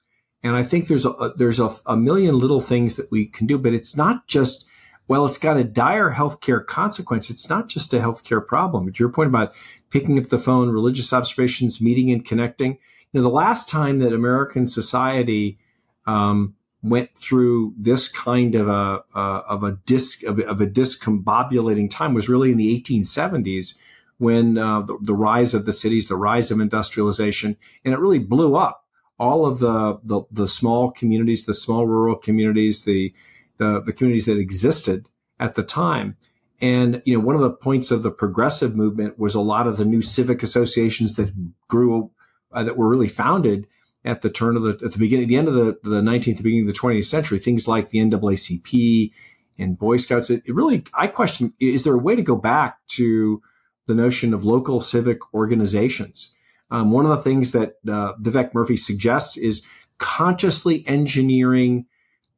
And 0.43 0.55
I 0.55 0.63
think 0.63 0.87
there's 0.87 1.05
a, 1.05 1.33
there's 1.35 1.59
a, 1.59 1.71
a 1.87 1.97
million 1.97 2.37
little 2.37 2.61
things 2.61 2.97
that 2.97 3.11
we 3.11 3.25
can 3.25 3.47
do, 3.47 3.57
but 3.57 3.73
it's 3.73 3.97
not 3.97 4.27
just, 4.27 4.67
well, 5.07 5.25
it's 5.25 5.39
got 5.39 5.57
a 5.57 5.63
dire 5.63 6.13
healthcare 6.13 6.65
consequence. 6.65 7.29
It's 7.29 7.49
not 7.49 7.67
just 7.67 7.93
a 7.93 7.99
healthcare 7.99 8.45
problem. 8.45 8.85
But 8.85 8.99
your 8.99 9.09
point 9.09 9.29
about 9.29 9.53
picking 9.89 10.19
up 10.19 10.29
the 10.29 10.37
phone, 10.37 10.69
religious 10.69 11.13
observations, 11.13 11.81
meeting 11.81 12.11
and 12.11 12.25
connecting. 12.25 12.77
You 13.11 13.19
know, 13.19 13.23
the 13.23 13.29
last 13.29 13.69
time 13.69 13.99
that 13.99 14.13
American 14.13 14.65
society 14.65 15.59
um, 16.05 16.55
went 16.83 17.15
through 17.15 17.73
this 17.77 18.07
kind 18.07 18.55
of 18.55 18.67
a 18.67 19.03
uh, 19.13 19.41
of 19.49 19.63
a 19.63 19.73
disc 19.85 20.23
of, 20.23 20.39
of, 20.39 20.61
a 20.61 20.67
discombobulating 20.67 21.89
time 21.89 22.13
was 22.13 22.27
really 22.27 22.51
in 22.51 22.57
the 22.57 22.81
1870s 22.81 23.77
when 24.17 24.57
uh, 24.57 24.81
the, 24.81 24.97
the, 25.01 25.15
rise 25.15 25.53
of 25.53 25.65
the 25.65 25.73
cities, 25.73 26.07
the 26.07 26.15
rise 26.15 26.51
of 26.51 26.59
industrialization, 26.59 27.57
and 27.83 27.93
it 27.93 27.99
really 27.99 28.19
blew 28.19 28.55
up 28.55 28.85
all 29.19 29.45
of 29.45 29.59
the 29.59 29.99
the, 30.03 30.23
the 30.31 30.47
small 30.47 30.91
communities, 30.91 31.45
the 31.45 31.53
small 31.53 31.85
rural 31.85 32.15
communities, 32.15 32.85
the, 32.85 33.13
the 33.57 33.81
the 33.81 33.93
communities 33.93 34.25
that 34.25 34.37
existed 34.37 35.07
at 35.39 35.55
the 35.55 35.63
time. 35.63 36.17
And 36.59 37.01
you 37.05 37.17
know, 37.17 37.25
one 37.25 37.35
of 37.35 37.41
the 37.41 37.51
points 37.51 37.91
of 37.91 38.03
the 38.03 38.11
progressive 38.11 38.75
movement 38.75 39.19
was 39.19 39.35
a 39.35 39.41
lot 39.41 39.67
of 39.67 39.77
the 39.77 39.85
new 39.85 40.01
civic 40.01 40.41
associations 40.43 41.15
that 41.15 41.31
grew 41.67 42.11
uh, 42.51 42.63
that 42.63 42.77
were 42.77 42.89
really 42.89 43.07
founded 43.07 43.67
at 44.03 44.21
the 44.21 44.29
turn 44.29 44.55
of 44.55 44.63
the 44.63 44.79
at 44.83 44.93
the 44.93 44.99
beginning, 44.99 45.27
the 45.27 45.37
end 45.37 45.47
of 45.47 45.53
the, 45.53 45.77
the 45.83 46.01
19th, 46.01 46.37
the 46.37 46.43
beginning 46.43 46.67
of 46.67 46.73
the 46.73 46.79
20th 46.79 47.05
century, 47.05 47.39
things 47.39 47.67
like 47.67 47.89
the 47.89 47.99
NAACP 47.99 49.11
and 49.59 49.77
Boy 49.77 49.97
Scouts. 49.97 50.29
It, 50.29 50.43
it, 50.45 50.55
really, 50.55 50.83
I 50.93 51.07
question: 51.07 51.53
is 51.59 51.83
there 51.83 51.93
a 51.93 51.99
way 51.99 52.15
to 52.15 52.23
go 52.23 52.35
back 52.35 52.79
to 52.89 53.41
the 53.85 53.95
notion 53.95 54.33
of 54.33 54.43
local 54.43 54.81
civic 54.81 55.19
organizations? 55.33 56.33
Um, 56.71 56.91
one 56.91 57.05
of 57.05 57.11
the 57.11 57.21
things 57.21 57.51
that 57.51 57.75
uh, 57.87 58.13
Vivek 58.15 58.53
Murthy 58.53 58.79
suggests 58.79 59.37
is 59.37 59.67
consciously 59.97 60.83
engineering 60.87 61.85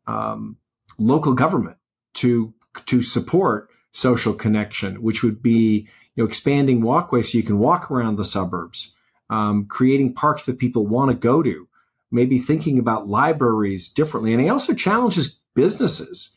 um, 0.06 0.58
local 0.98 1.34
government 1.34 1.78
to 2.16 2.54
to 2.88 3.02
support 3.02 3.70
social 3.92 4.34
connection, 4.34 5.02
which 5.02 5.24
would 5.24 5.42
be 5.42 5.88
you 6.16 6.24
know 6.24 6.28
expanding 6.28 6.82
walkways 6.82 7.32
so 7.32 7.38
you 7.38 7.44
can 7.44 7.60
walk 7.60 7.90
around 7.90 8.18
the 8.18 8.26
suburbs 8.26 8.94
um, 9.30 9.66
creating 9.66 10.14
parks 10.14 10.46
that 10.46 10.60
people 10.60 10.86
want 10.86 11.10
to 11.12 11.16
go 11.16 11.42
to, 11.42 11.68
maybe 12.12 12.38
thinking 12.38 12.78
about 12.78 13.08
libraries 13.08 13.90
differently. 13.90 14.34
And 14.34 14.42
he 14.42 14.50
also 14.50 14.74
challenges 14.74 15.40
businesses 15.56 16.36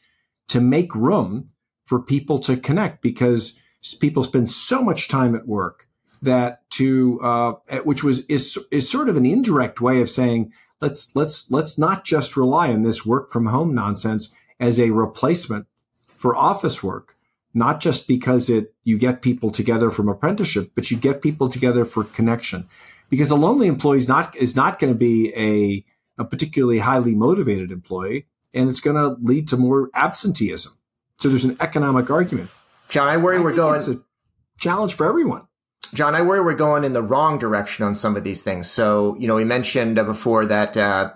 to 0.48 0.60
make 0.60 0.94
room 0.94 1.50
for 1.84 2.00
people 2.00 2.38
to 2.40 2.56
connect 2.56 3.02
because 3.02 3.60
people 4.00 4.24
spend 4.24 4.48
so 4.48 4.82
much 4.82 5.08
time 5.08 5.34
at 5.34 5.46
work 5.46 5.88
that 6.22 6.68
to 6.70 7.20
uh, 7.22 7.52
which 7.84 8.02
was 8.02 8.26
is 8.26 8.58
is 8.70 8.90
sort 8.90 9.08
of 9.08 9.16
an 9.16 9.26
indirect 9.26 9.80
way 9.80 10.00
of 10.00 10.10
saying 10.10 10.52
let's 10.80 11.14
let's 11.14 11.50
let's 11.50 11.78
not 11.78 12.04
just 12.04 12.36
rely 12.36 12.70
on 12.72 12.82
this 12.82 13.06
work 13.06 13.30
from 13.30 13.46
home 13.46 13.74
nonsense 13.74 14.34
as 14.58 14.80
a 14.80 14.90
replacement 14.90 15.66
for 16.04 16.34
office 16.34 16.82
work 16.82 17.15
not 17.56 17.80
just 17.80 18.06
because 18.06 18.50
it 18.50 18.74
you 18.84 18.98
get 18.98 19.22
people 19.22 19.50
together 19.50 19.90
from 19.90 20.08
apprenticeship, 20.08 20.72
but 20.74 20.90
you 20.90 20.96
get 20.98 21.22
people 21.22 21.48
together 21.48 21.86
for 21.86 22.04
connection. 22.04 22.68
Because 23.08 23.30
a 23.30 23.36
lonely 23.36 23.66
employee 23.66 23.98
is 23.98 24.08
not 24.08 24.36
is 24.36 24.54
not 24.54 24.78
going 24.78 24.92
to 24.92 24.98
be 24.98 25.32
a, 25.34 26.22
a 26.22 26.24
particularly 26.26 26.80
highly 26.80 27.14
motivated 27.14 27.72
employee, 27.72 28.26
and 28.52 28.68
it's 28.68 28.80
going 28.80 28.96
to 28.96 29.16
lead 29.22 29.48
to 29.48 29.56
more 29.56 29.88
absenteeism. 29.94 30.72
So 31.18 31.30
there's 31.30 31.46
an 31.46 31.56
economic 31.60 32.10
argument. 32.10 32.50
John, 32.90 33.08
I 33.08 33.16
worry 33.16 33.38
I 33.38 33.40
we're 33.40 33.56
going. 33.56 33.76
It's 33.76 33.88
a 33.88 34.02
challenge 34.58 34.92
for 34.92 35.06
everyone. 35.06 35.46
John, 35.94 36.14
I 36.14 36.20
worry 36.20 36.42
we're 36.42 36.54
going 36.54 36.84
in 36.84 36.92
the 36.92 37.02
wrong 37.02 37.38
direction 37.38 37.86
on 37.86 37.94
some 37.94 38.16
of 38.16 38.24
these 38.24 38.42
things. 38.42 38.68
So, 38.70 39.16
you 39.18 39.28
know, 39.28 39.36
we 39.36 39.44
mentioned 39.44 39.94
before 39.94 40.44
that 40.44 40.76
uh, 40.76 41.12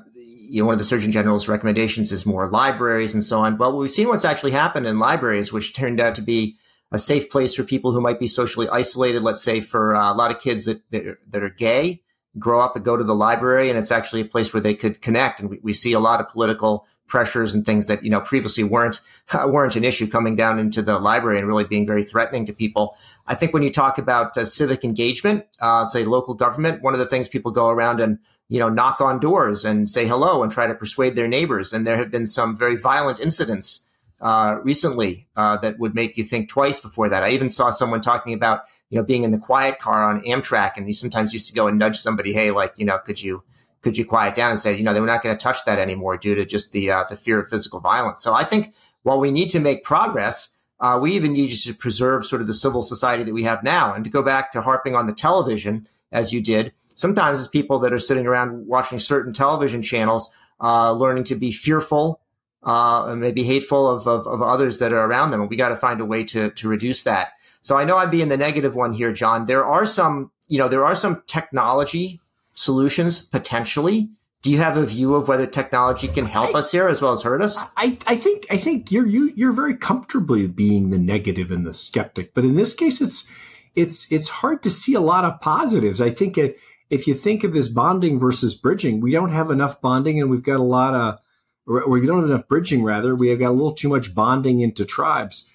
you 0.50 0.62
know, 0.62 0.66
one 0.66 0.74
of 0.74 0.78
the 0.78 0.84
Surgeon 0.84 1.12
General's 1.12 1.48
recommendations 1.48 2.10
is 2.10 2.26
more 2.26 2.48
libraries 2.48 3.14
and 3.14 3.22
so 3.22 3.40
on. 3.40 3.56
Well, 3.56 3.76
we've 3.76 3.90
seen 3.90 4.08
what's 4.08 4.24
actually 4.24 4.50
happened 4.50 4.84
in 4.84 4.98
libraries, 4.98 5.52
which 5.52 5.72
turned 5.72 6.00
out 6.00 6.16
to 6.16 6.22
be 6.22 6.56
a 6.90 6.98
safe 6.98 7.30
place 7.30 7.54
for 7.54 7.62
people 7.62 7.92
who 7.92 8.00
might 8.00 8.18
be 8.18 8.26
socially 8.26 8.68
isolated. 8.68 9.22
Let's 9.22 9.42
say 9.42 9.60
for 9.60 9.94
uh, 9.94 10.12
a 10.12 10.14
lot 10.14 10.32
of 10.32 10.40
kids 10.40 10.64
that, 10.64 10.82
that 10.90 11.06
are, 11.06 11.18
that, 11.28 11.44
are, 11.44 11.50
gay, 11.50 12.02
grow 12.36 12.60
up 12.60 12.74
and 12.74 12.84
go 12.84 12.96
to 12.96 13.04
the 13.04 13.14
library, 13.14 13.68
and 13.68 13.78
it's 13.78 13.92
actually 13.92 14.22
a 14.22 14.24
place 14.24 14.52
where 14.52 14.60
they 14.60 14.74
could 14.74 15.00
connect. 15.00 15.38
And 15.38 15.50
we, 15.50 15.60
we 15.62 15.72
see 15.72 15.92
a 15.92 16.00
lot 16.00 16.18
of 16.18 16.28
political 16.28 16.84
pressures 17.06 17.54
and 17.54 17.64
things 17.64 17.86
that 17.86 18.02
you 18.02 18.10
know 18.10 18.20
previously 18.20 18.64
weren't 18.64 19.00
weren't 19.46 19.76
an 19.76 19.84
issue 19.84 20.08
coming 20.08 20.34
down 20.34 20.58
into 20.58 20.82
the 20.82 20.98
library 20.98 21.38
and 21.38 21.46
really 21.46 21.64
being 21.64 21.86
very 21.86 22.02
threatening 22.02 22.44
to 22.46 22.52
people. 22.52 22.96
I 23.28 23.36
think 23.36 23.54
when 23.54 23.62
you 23.62 23.70
talk 23.70 23.98
about 23.98 24.36
uh, 24.36 24.44
civic 24.44 24.82
engagement, 24.82 25.46
uh, 25.60 25.86
say 25.86 26.04
local 26.04 26.34
government, 26.34 26.82
one 26.82 26.92
of 26.92 26.98
the 26.98 27.06
things 27.06 27.28
people 27.28 27.52
go 27.52 27.68
around 27.68 28.00
and 28.00 28.18
you 28.50 28.58
know, 28.58 28.68
knock 28.68 29.00
on 29.00 29.20
doors 29.20 29.64
and 29.64 29.88
say 29.88 30.08
hello 30.08 30.42
and 30.42 30.50
try 30.50 30.66
to 30.66 30.74
persuade 30.74 31.14
their 31.14 31.28
neighbors. 31.28 31.72
And 31.72 31.86
there 31.86 31.96
have 31.96 32.10
been 32.10 32.26
some 32.26 32.56
very 32.56 32.76
violent 32.76 33.20
incidents 33.20 33.88
uh, 34.20 34.56
recently 34.64 35.28
uh, 35.36 35.56
that 35.58 35.78
would 35.78 35.94
make 35.94 36.18
you 36.18 36.24
think 36.24 36.48
twice 36.48 36.80
before 36.80 37.08
that. 37.08 37.22
I 37.22 37.30
even 37.30 37.48
saw 37.48 37.70
someone 37.70 38.00
talking 38.00 38.34
about, 38.34 38.64
you 38.90 38.98
know, 38.98 39.04
being 39.04 39.22
in 39.22 39.30
the 39.30 39.38
quiet 39.38 39.78
car 39.78 40.04
on 40.04 40.20
Amtrak, 40.22 40.72
and 40.76 40.84
he 40.84 40.92
sometimes 40.92 41.32
used 41.32 41.46
to 41.46 41.54
go 41.54 41.68
and 41.68 41.78
nudge 41.78 41.96
somebody, 41.96 42.32
hey, 42.32 42.50
like, 42.50 42.74
you 42.76 42.84
know, 42.84 42.98
could 42.98 43.22
you 43.22 43.44
could 43.82 43.96
you 43.96 44.04
quiet 44.04 44.34
down 44.34 44.50
and 44.50 44.58
say, 44.58 44.76
you 44.76 44.82
know, 44.82 44.92
they 44.92 45.00
were 45.00 45.06
not 45.06 45.22
going 45.22 45.34
to 45.34 45.42
touch 45.42 45.64
that 45.64 45.78
anymore 45.78 46.16
due 46.16 46.34
to 46.34 46.44
just 46.44 46.72
the 46.72 46.90
uh, 46.90 47.04
the 47.08 47.16
fear 47.16 47.40
of 47.40 47.48
physical 47.48 47.78
violence. 47.78 48.20
So 48.20 48.34
I 48.34 48.42
think 48.42 48.74
while 49.04 49.20
we 49.20 49.30
need 49.30 49.48
to 49.50 49.60
make 49.60 49.84
progress, 49.84 50.60
uh, 50.80 50.98
we 51.00 51.12
even 51.12 51.32
need 51.32 51.50
to 51.50 51.72
preserve 51.72 52.26
sort 52.26 52.42
of 52.42 52.48
the 52.48 52.52
civil 52.52 52.82
society 52.82 53.22
that 53.22 53.32
we 53.32 53.44
have 53.44 53.62
now. 53.62 53.94
And 53.94 54.04
to 54.04 54.10
go 54.10 54.22
back 54.22 54.50
to 54.52 54.62
harping 54.62 54.96
on 54.96 55.06
the 55.06 55.14
television, 55.14 55.86
as 56.10 56.32
you 56.32 56.42
did, 56.42 56.72
sometimes 57.00 57.40
it's 57.40 57.48
people 57.48 57.78
that 57.78 57.94
are 57.94 57.98
sitting 57.98 58.26
around 58.26 58.66
watching 58.66 58.98
certain 58.98 59.32
television 59.32 59.82
channels, 59.82 60.30
uh, 60.60 60.92
learning 60.92 61.24
to 61.24 61.34
be 61.34 61.50
fearful, 61.50 62.20
uh, 62.62 63.06
and 63.08 63.22
maybe 63.22 63.42
hateful 63.42 63.88
of, 63.88 64.06
of, 64.06 64.26
of, 64.26 64.42
others 64.42 64.80
that 64.80 64.92
are 64.92 65.06
around 65.06 65.30
them. 65.30 65.40
And 65.40 65.48
we 65.48 65.56
got 65.56 65.70
to 65.70 65.76
find 65.76 65.98
a 66.02 66.04
way 66.04 66.24
to, 66.24 66.50
to 66.50 66.68
reduce 66.68 67.02
that. 67.04 67.30
So 67.62 67.74
I 67.74 67.84
know 67.84 67.96
I'm 67.96 68.10
being 68.10 68.28
the 68.28 68.36
negative 68.36 68.74
one 68.74 68.92
here, 68.92 69.14
John. 69.14 69.46
There 69.46 69.64
are 69.64 69.86
some, 69.86 70.30
you 70.48 70.58
know, 70.58 70.68
there 70.68 70.84
are 70.84 70.94
some 70.94 71.22
technology 71.26 72.20
solutions 72.52 73.18
potentially. 73.18 74.10
Do 74.42 74.50
you 74.50 74.58
have 74.58 74.76
a 74.76 74.84
view 74.84 75.14
of 75.14 75.26
whether 75.26 75.46
technology 75.46 76.06
can 76.06 76.26
help 76.26 76.54
I, 76.54 76.58
us 76.58 76.72
here 76.72 76.86
as 76.86 77.00
well 77.00 77.12
as 77.12 77.22
hurt 77.22 77.40
us? 77.40 77.62
I, 77.78 77.96
I 78.06 78.16
think 78.16 78.46
I 78.50 78.58
think 78.58 78.90
you're 78.90 79.06
you, 79.06 79.32
you're 79.36 79.52
very 79.52 79.74
comfortably 79.74 80.46
being 80.46 80.90
the 80.90 80.98
negative 80.98 81.50
and 81.50 81.66
the 81.66 81.74
skeptic, 81.74 82.32
but 82.32 82.44
in 82.44 82.56
this 82.56 82.74
case, 82.74 83.02
it's 83.02 83.30
it's 83.74 84.10
it's 84.10 84.28
hard 84.28 84.62
to 84.62 84.70
see 84.70 84.94
a 84.94 85.00
lot 85.00 85.26
of 85.26 85.42
positives. 85.42 86.00
I 86.00 86.08
think 86.08 86.38
it, 86.38 86.58
if 86.90 87.06
you 87.06 87.14
think 87.14 87.44
of 87.44 87.52
this 87.52 87.68
bonding 87.68 88.18
versus 88.18 88.54
bridging, 88.54 89.00
we 89.00 89.12
don't 89.12 89.30
have 89.30 89.50
enough 89.50 89.80
bonding 89.80 90.20
and 90.20 90.28
we've 90.28 90.42
got 90.42 90.60
a 90.60 90.64
lot 90.64 90.94
of, 90.94 91.18
or 91.66 91.88
we 91.88 92.04
don't 92.04 92.20
have 92.20 92.30
enough 92.30 92.48
bridging 92.48 92.82
rather. 92.82 93.14
We 93.14 93.28
have 93.28 93.38
got 93.38 93.50
a 93.50 93.52
little 93.52 93.72
too 93.72 93.88
much 93.88 94.14
bonding 94.14 94.60
into 94.60 94.84
tribes. 94.84 95.48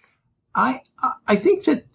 I, 0.55 0.81
I 1.27 1.35
think 1.35 1.65
that, 1.65 1.85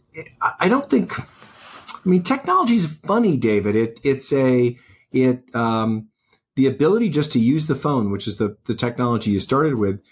I 0.61 0.69
don't 0.69 0.89
think, 0.91 1.19
I 1.19 2.09
mean, 2.09 2.23
technology 2.23 2.77
is 2.77 2.99
funny, 3.05 3.37
David. 3.37 3.75
It, 3.75 4.01
it's 4.05 4.33
a, 4.33 4.77
it, 5.11 5.55
um, 5.55 6.09
the 6.57 6.67
ability 6.67 7.09
just 7.09 7.33
to 7.33 7.41
use 7.41 7.67
the 7.67 7.75
phone, 7.75 8.11
which 8.11 8.29
is 8.29 8.37
the, 8.37 8.59
the 8.67 8.75
technology 8.75 9.31
you 9.31 9.41
started 9.41 9.77
with, 9.77 10.03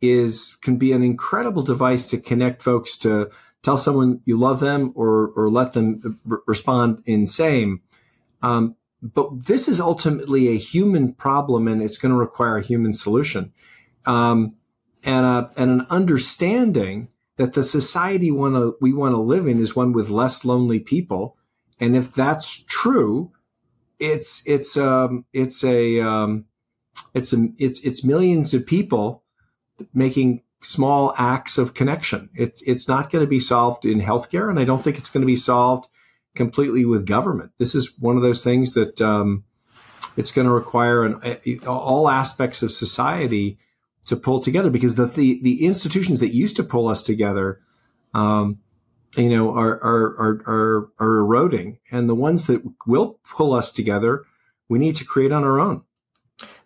is 0.00 0.56
can 0.62 0.76
be 0.76 0.92
an 0.92 1.02
incredible 1.02 1.62
device 1.62 2.06
to 2.06 2.18
connect 2.18 2.62
folks 2.62 2.96
to 2.98 3.30
tell 3.62 3.76
someone 3.76 4.20
you 4.24 4.38
love 4.38 4.60
them 4.60 4.92
or 4.94 5.32
or 5.34 5.50
let 5.50 5.72
them 5.72 6.00
r- 6.30 6.40
respond 6.46 7.02
in 7.04 7.26
same. 7.26 7.82
Um, 8.42 8.76
but 9.02 9.46
this 9.46 9.68
is 9.68 9.80
ultimately 9.80 10.48
a 10.48 10.58
human 10.58 11.12
problem 11.12 11.68
and 11.68 11.82
it's 11.82 11.98
going 11.98 12.12
to 12.12 12.18
require 12.18 12.56
a 12.56 12.64
human 12.64 12.92
solution. 12.92 13.52
Um, 14.06 14.56
and, 15.04 15.24
a, 15.24 15.50
and 15.56 15.70
an 15.70 15.86
understanding 15.90 17.08
that 17.36 17.52
the 17.52 17.62
society 17.62 18.30
wanna, 18.30 18.72
we 18.80 18.92
want 18.92 19.12
to 19.12 19.18
live 19.18 19.46
in 19.46 19.60
is 19.60 19.76
one 19.76 19.92
with 19.92 20.10
less 20.10 20.44
lonely 20.44 20.80
people. 20.80 21.36
And 21.78 21.96
if 21.96 22.12
that's 22.12 22.64
true, 22.64 23.32
it's, 24.00 24.46
it's, 24.48 24.76
um, 24.76 25.24
it's 25.32 25.62
a, 25.62 26.00
um, 26.00 26.46
it's 27.14 27.32
a, 27.32 27.48
it's, 27.58 27.84
it's 27.84 28.04
millions 28.04 28.54
of 28.54 28.66
people 28.66 29.22
making 29.94 30.42
small 30.60 31.14
acts 31.16 31.56
of 31.56 31.74
connection. 31.74 32.30
It's, 32.34 32.62
it's 32.62 32.88
not 32.88 33.10
going 33.10 33.24
to 33.24 33.28
be 33.28 33.38
solved 33.38 33.84
in 33.84 34.00
healthcare. 34.00 34.50
And 34.50 34.58
I 34.58 34.64
don't 34.64 34.82
think 34.82 34.98
it's 34.98 35.10
going 35.10 35.22
to 35.22 35.26
be 35.26 35.36
solved 35.36 35.88
completely 36.38 36.86
with 36.86 37.04
government. 37.04 37.52
This 37.58 37.74
is 37.74 37.98
one 38.00 38.16
of 38.16 38.22
those 38.22 38.42
things 38.42 38.72
that 38.72 39.02
um, 39.02 39.44
it's 40.16 40.32
going 40.32 40.46
to 40.46 40.52
require 40.52 41.04
an, 41.04 41.60
all 41.66 42.08
aspects 42.08 42.62
of 42.62 42.72
society 42.72 43.58
to 44.06 44.16
pull 44.16 44.40
together 44.40 44.70
because 44.70 44.94
the, 44.94 45.04
the, 45.04 45.38
the 45.42 45.66
institutions 45.66 46.20
that 46.20 46.34
used 46.34 46.56
to 46.56 46.62
pull 46.62 46.88
us 46.88 47.02
together, 47.02 47.60
um, 48.14 48.58
you 49.16 49.28
know, 49.28 49.52
are, 49.52 49.82
are, 49.82 50.06
are, 50.18 50.42
are, 50.46 50.88
are 50.98 51.16
eroding. 51.18 51.78
And 51.90 52.08
the 52.08 52.14
ones 52.14 52.46
that 52.46 52.62
will 52.86 53.20
pull 53.28 53.52
us 53.52 53.70
together, 53.70 54.24
we 54.68 54.78
need 54.78 54.94
to 54.96 55.04
create 55.04 55.32
on 55.32 55.44
our 55.44 55.60
own. 55.60 55.82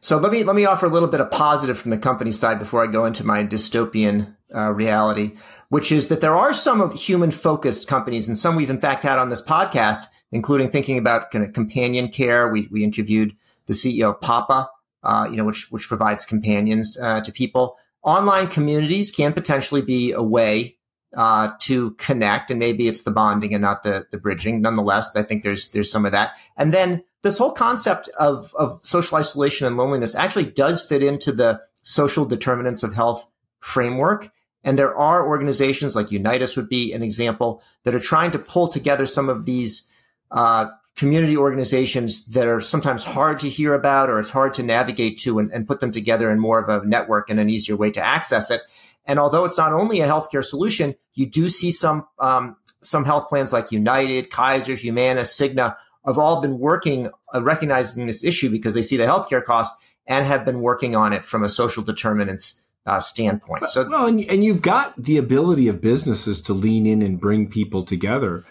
So 0.00 0.18
let 0.18 0.32
me 0.32 0.44
let 0.44 0.56
me 0.56 0.64
offer 0.64 0.86
a 0.86 0.90
little 0.90 1.08
bit 1.08 1.20
of 1.20 1.30
positive 1.30 1.78
from 1.78 1.90
the 1.90 1.98
company 1.98 2.32
side 2.32 2.58
before 2.58 2.82
I 2.82 2.86
go 2.86 3.04
into 3.04 3.24
my 3.24 3.44
dystopian 3.44 4.36
uh, 4.54 4.72
reality, 4.72 5.36
which 5.68 5.90
is 5.92 6.08
that 6.08 6.20
there 6.20 6.34
are 6.34 6.52
some 6.52 6.80
of 6.80 6.94
human 6.94 7.30
focused 7.30 7.88
companies, 7.88 8.28
and 8.28 8.36
some 8.36 8.56
we've 8.56 8.70
in 8.70 8.80
fact 8.80 9.02
had 9.02 9.18
on 9.18 9.28
this 9.28 9.44
podcast, 9.44 10.06
including 10.30 10.70
thinking 10.70 10.98
about 10.98 11.30
kind 11.30 11.44
of 11.44 11.52
companion 11.52 12.08
care. 12.08 12.48
We 12.48 12.68
we 12.70 12.84
interviewed 12.84 13.36
the 13.66 13.74
CEO 13.74 14.10
of 14.10 14.20
Papa 14.20 14.68
uh, 15.02 15.26
you 15.30 15.36
know, 15.36 15.44
which 15.44 15.70
which 15.70 15.88
provides 15.88 16.24
companions 16.24 16.98
uh, 17.00 17.20
to 17.20 17.32
people. 17.32 17.76
Online 18.02 18.46
communities 18.46 19.10
can 19.10 19.32
potentially 19.32 19.82
be 19.82 20.12
a 20.12 20.22
way 20.22 20.76
uh, 21.16 21.52
to 21.60 21.92
connect, 21.92 22.50
and 22.50 22.58
maybe 22.58 22.88
it's 22.88 23.02
the 23.02 23.10
bonding 23.10 23.54
and 23.54 23.62
not 23.62 23.82
the 23.82 24.06
the 24.10 24.18
bridging. 24.18 24.62
Nonetheless, 24.62 25.14
I 25.16 25.22
think 25.22 25.42
there's 25.42 25.70
there's 25.70 25.90
some 25.90 26.06
of 26.06 26.12
that. 26.12 26.36
And 26.56 26.72
then 26.72 27.04
this 27.22 27.38
whole 27.38 27.52
concept 27.52 28.08
of 28.18 28.54
of 28.54 28.80
social 28.82 29.18
isolation 29.18 29.66
and 29.66 29.76
loneliness 29.76 30.14
actually 30.14 30.46
does 30.46 30.84
fit 30.84 31.02
into 31.02 31.32
the 31.32 31.60
social 31.82 32.24
determinants 32.24 32.82
of 32.82 32.94
health 32.94 33.26
framework. 33.60 34.30
And 34.64 34.78
there 34.78 34.96
are 34.96 35.26
organizations 35.26 35.96
like 35.96 36.12
Unite 36.12 36.42
Us 36.42 36.56
would 36.56 36.68
be 36.68 36.92
an 36.92 37.02
example 37.02 37.62
that 37.82 37.94
are 37.94 38.00
trying 38.00 38.30
to 38.32 38.38
pull 38.38 38.68
together 38.68 39.06
some 39.06 39.28
of 39.28 39.44
these 39.44 39.90
uh, 40.30 40.66
community 40.94 41.36
organizations 41.36 42.26
that 42.26 42.46
are 42.46 42.60
sometimes 42.60 43.02
hard 43.02 43.40
to 43.40 43.48
hear 43.48 43.74
about 43.74 44.08
or 44.08 44.20
it's 44.20 44.30
hard 44.30 44.54
to 44.54 44.62
navigate 44.62 45.18
to 45.18 45.38
and, 45.38 45.50
and, 45.52 45.66
put 45.66 45.80
them 45.80 45.90
together 45.90 46.30
in 46.30 46.38
more 46.38 46.58
of 46.58 46.68
a 46.68 46.86
network 46.86 47.30
and 47.30 47.40
an 47.40 47.48
easier 47.48 47.76
way 47.76 47.90
to 47.90 48.00
access 48.00 48.50
it. 48.50 48.60
And 49.06 49.18
although 49.18 49.44
it's 49.44 49.58
not 49.58 49.72
only 49.72 50.00
a 50.00 50.06
healthcare 50.06 50.44
solution, 50.44 50.94
you 51.14 51.26
do 51.26 51.48
see 51.48 51.70
some 51.70 52.06
um, 52.18 52.56
some 52.80 53.04
health 53.04 53.28
plans 53.28 53.52
like 53.52 53.72
United, 53.72 54.30
Kaiser, 54.30 54.74
Humana, 54.74 55.22
Cigna 55.22 55.76
have 56.06 56.18
all 56.18 56.40
been 56.40 56.58
working, 56.58 57.10
uh, 57.34 57.42
recognizing 57.42 58.06
this 58.06 58.24
issue 58.24 58.50
because 58.50 58.74
they 58.74 58.82
see 58.82 58.96
the 58.96 59.04
healthcare 59.04 59.44
cost 59.44 59.74
and 60.06 60.26
have 60.26 60.44
been 60.44 60.60
working 60.60 60.96
on 60.96 61.12
it 61.12 61.24
from 61.24 61.44
a 61.44 61.48
social 61.48 61.82
determinants 61.82 62.62
uh, 62.86 62.98
standpoint. 62.98 63.68
So, 63.68 63.88
well, 63.88 64.06
and, 64.06 64.20
and 64.28 64.44
you've 64.44 64.62
got 64.62 65.00
the 65.00 65.16
ability 65.16 65.68
of 65.68 65.80
businesses 65.80 66.42
to 66.42 66.52
lean 66.52 66.86
in 66.86 67.02
and 67.02 67.20
bring 67.20 67.48
people 67.48 67.84
together. 67.84 68.44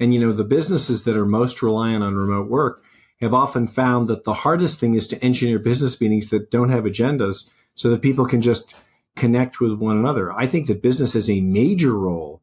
And, 0.00 0.14
you 0.14 0.20
know, 0.20 0.32
the 0.32 0.44
businesses 0.44 1.04
that 1.04 1.16
are 1.16 1.26
most 1.26 1.62
reliant 1.62 2.02
on 2.02 2.14
remote 2.14 2.48
work 2.48 2.82
have 3.20 3.34
often 3.34 3.66
found 3.66 4.08
that 4.08 4.24
the 4.24 4.34
hardest 4.34 4.80
thing 4.80 4.94
is 4.94 5.06
to 5.08 5.22
engineer 5.22 5.58
business 5.58 6.00
meetings 6.00 6.30
that 6.30 6.50
don't 6.50 6.70
have 6.70 6.84
agendas 6.84 7.50
so 7.74 7.90
that 7.90 8.02
people 8.02 8.26
can 8.26 8.40
just 8.40 8.74
connect 9.14 9.60
with 9.60 9.74
one 9.74 9.96
another. 9.96 10.32
I 10.32 10.46
think 10.46 10.66
that 10.66 10.82
business 10.82 11.12
has 11.12 11.30
a 11.30 11.40
major 11.40 11.96
role 11.96 12.42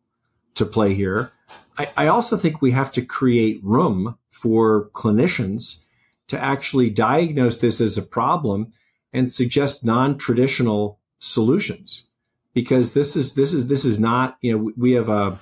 to 0.62 0.66
play 0.66 0.94
here. 0.94 1.32
I, 1.78 1.88
I 1.98 2.08
also 2.08 2.38
think 2.38 2.62
we 2.62 2.72
have 2.72 2.92
to 2.94 3.02
create 3.02 3.60
room 3.64 4.18
for 4.30 4.90
clinicians 4.92 5.84
to 6.28 6.40
actually 6.40 6.90
diagnose 6.90 7.58
this 7.58 7.82
as 7.82 7.98
a 7.98 8.04
problem 8.04 8.72
and 9.12 9.30
suggest 9.30 9.84
non-traditional 9.84 11.00
solutions 11.20 12.08
because 12.54 12.94
this 12.94 13.16
is 13.16 13.36
this 13.36 13.54
is 13.54 13.68
this 13.68 13.86
is 13.86 14.00
not 14.00 14.38
you 14.42 14.52
know 14.58 14.72
we 14.78 14.94
have 14.94 15.10
a 15.10 15.38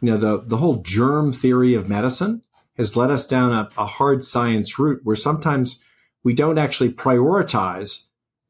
you 0.00 0.10
know 0.10 0.16
the 0.16 0.42
the 0.44 0.58
whole 0.58 0.82
germ 0.82 1.32
theory 1.32 1.74
of 1.74 1.88
medicine 1.88 2.42
has 2.76 2.96
led 2.96 3.10
us 3.10 3.26
down 3.26 3.52
a, 3.52 3.68
a 3.78 3.86
hard 3.86 4.24
science 4.24 4.78
route 4.78 5.00
where 5.04 5.16
sometimes 5.16 5.82
we 6.22 6.34
don't 6.34 6.58
actually 6.58 6.90
prioritize 6.90 8.06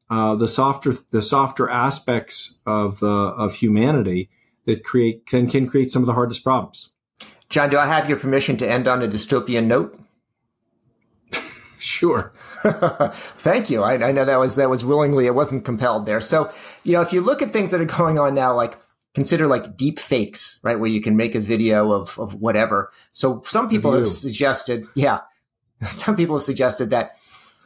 uh, 0.09 0.35
the 0.35 0.47
softer 0.47 0.93
the 1.11 1.21
softer 1.21 1.69
aspects 1.69 2.59
of 2.65 3.01
uh, 3.03 3.33
of 3.33 3.55
humanity 3.55 4.29
that 4.65 4.83
create 4.83 5.25
can 5.25 5.49
can 5.49 5.67
create 5.67 5.89
some 5.89 6.01
of 6.01 6.05
the 6.05 6.13
hardest 6.13 6.43
problems. 6.43 6.93
John, 7.49 7.69
do 7.69 7.77
I 7.77 7.87
have 7.87 8.07
your 8.07 8.17
permission 8.17 8.57
to 8.57 8.69
end 8.69 8.87
on 8.87 9.01
a 9.01 9.07
dystopian 9.07 9.65
note? 9.65 9.99
sure. 11.79 12.31
Thank 12.63 13.69
you. 13.69 13.81
I, 13.81 13.95
I, 13.95 14.11
know 14.11 14.23
that 14.23 14.39
was 14.39 14.55
that 14.55 14.69
was 14.69 14.85
willingly. 14.85 15.25
It 15.25 15.35
wasn't 15.35 15.65
compelled 15.65 16.05
there. 16.05 16.21
So 16.21 16.51
you 16.83 16.93
know, 16.93 17.01
if 17.01 17.11
you 17.11 17.21
look 17.21 17.41
at 17.41 17.49
things 17.49 17.71
that 17.71 17.81
are 17.81 17.85
going 17.85 18.19
on 18.19 18.35
now, 18.35 18.55
like 18.55 18.77
consider 19.13 19.47
like 19.47 19.75
deep 19.75 19.99
fakes, 19.99 20.59
right, 20.63 20.79
where 20.79 20.89
you 20.89 21.01
can 21.01 21.17
make 21.17 21.35
a 21.35 21.39
video 21.39 21.91
of 21.91 22.17
of 22.19 22.35
whatever. 22.35 22.91
So 23.11 23.41
some 23.45 23.67
people 23.67 23.91
have 23.93 24.07
suggested, 24.07 24.85
yeah, 24.95 25.21
some 25.81 26.15
people 26.15 26.35
have 26.35 26.43
suggested 26.43 26.91
that 26.91 27.15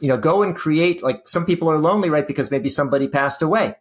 you 0.00 0.08
know, 0.08 0.16
go 0.16 0.42
and 0.42 0.54
create 0.54 1.02
like 1.02 1.26
some 1.28 1.46
people 1.46 1.70
are 1.70 1.78
lonely, 1.78 2.10
right? 2.10 2.26
Because 2.26 2.50
maybe 2.50 2.68
somebody 2.68 3.08
passed 3.08 3.42
away. 3.42 3.76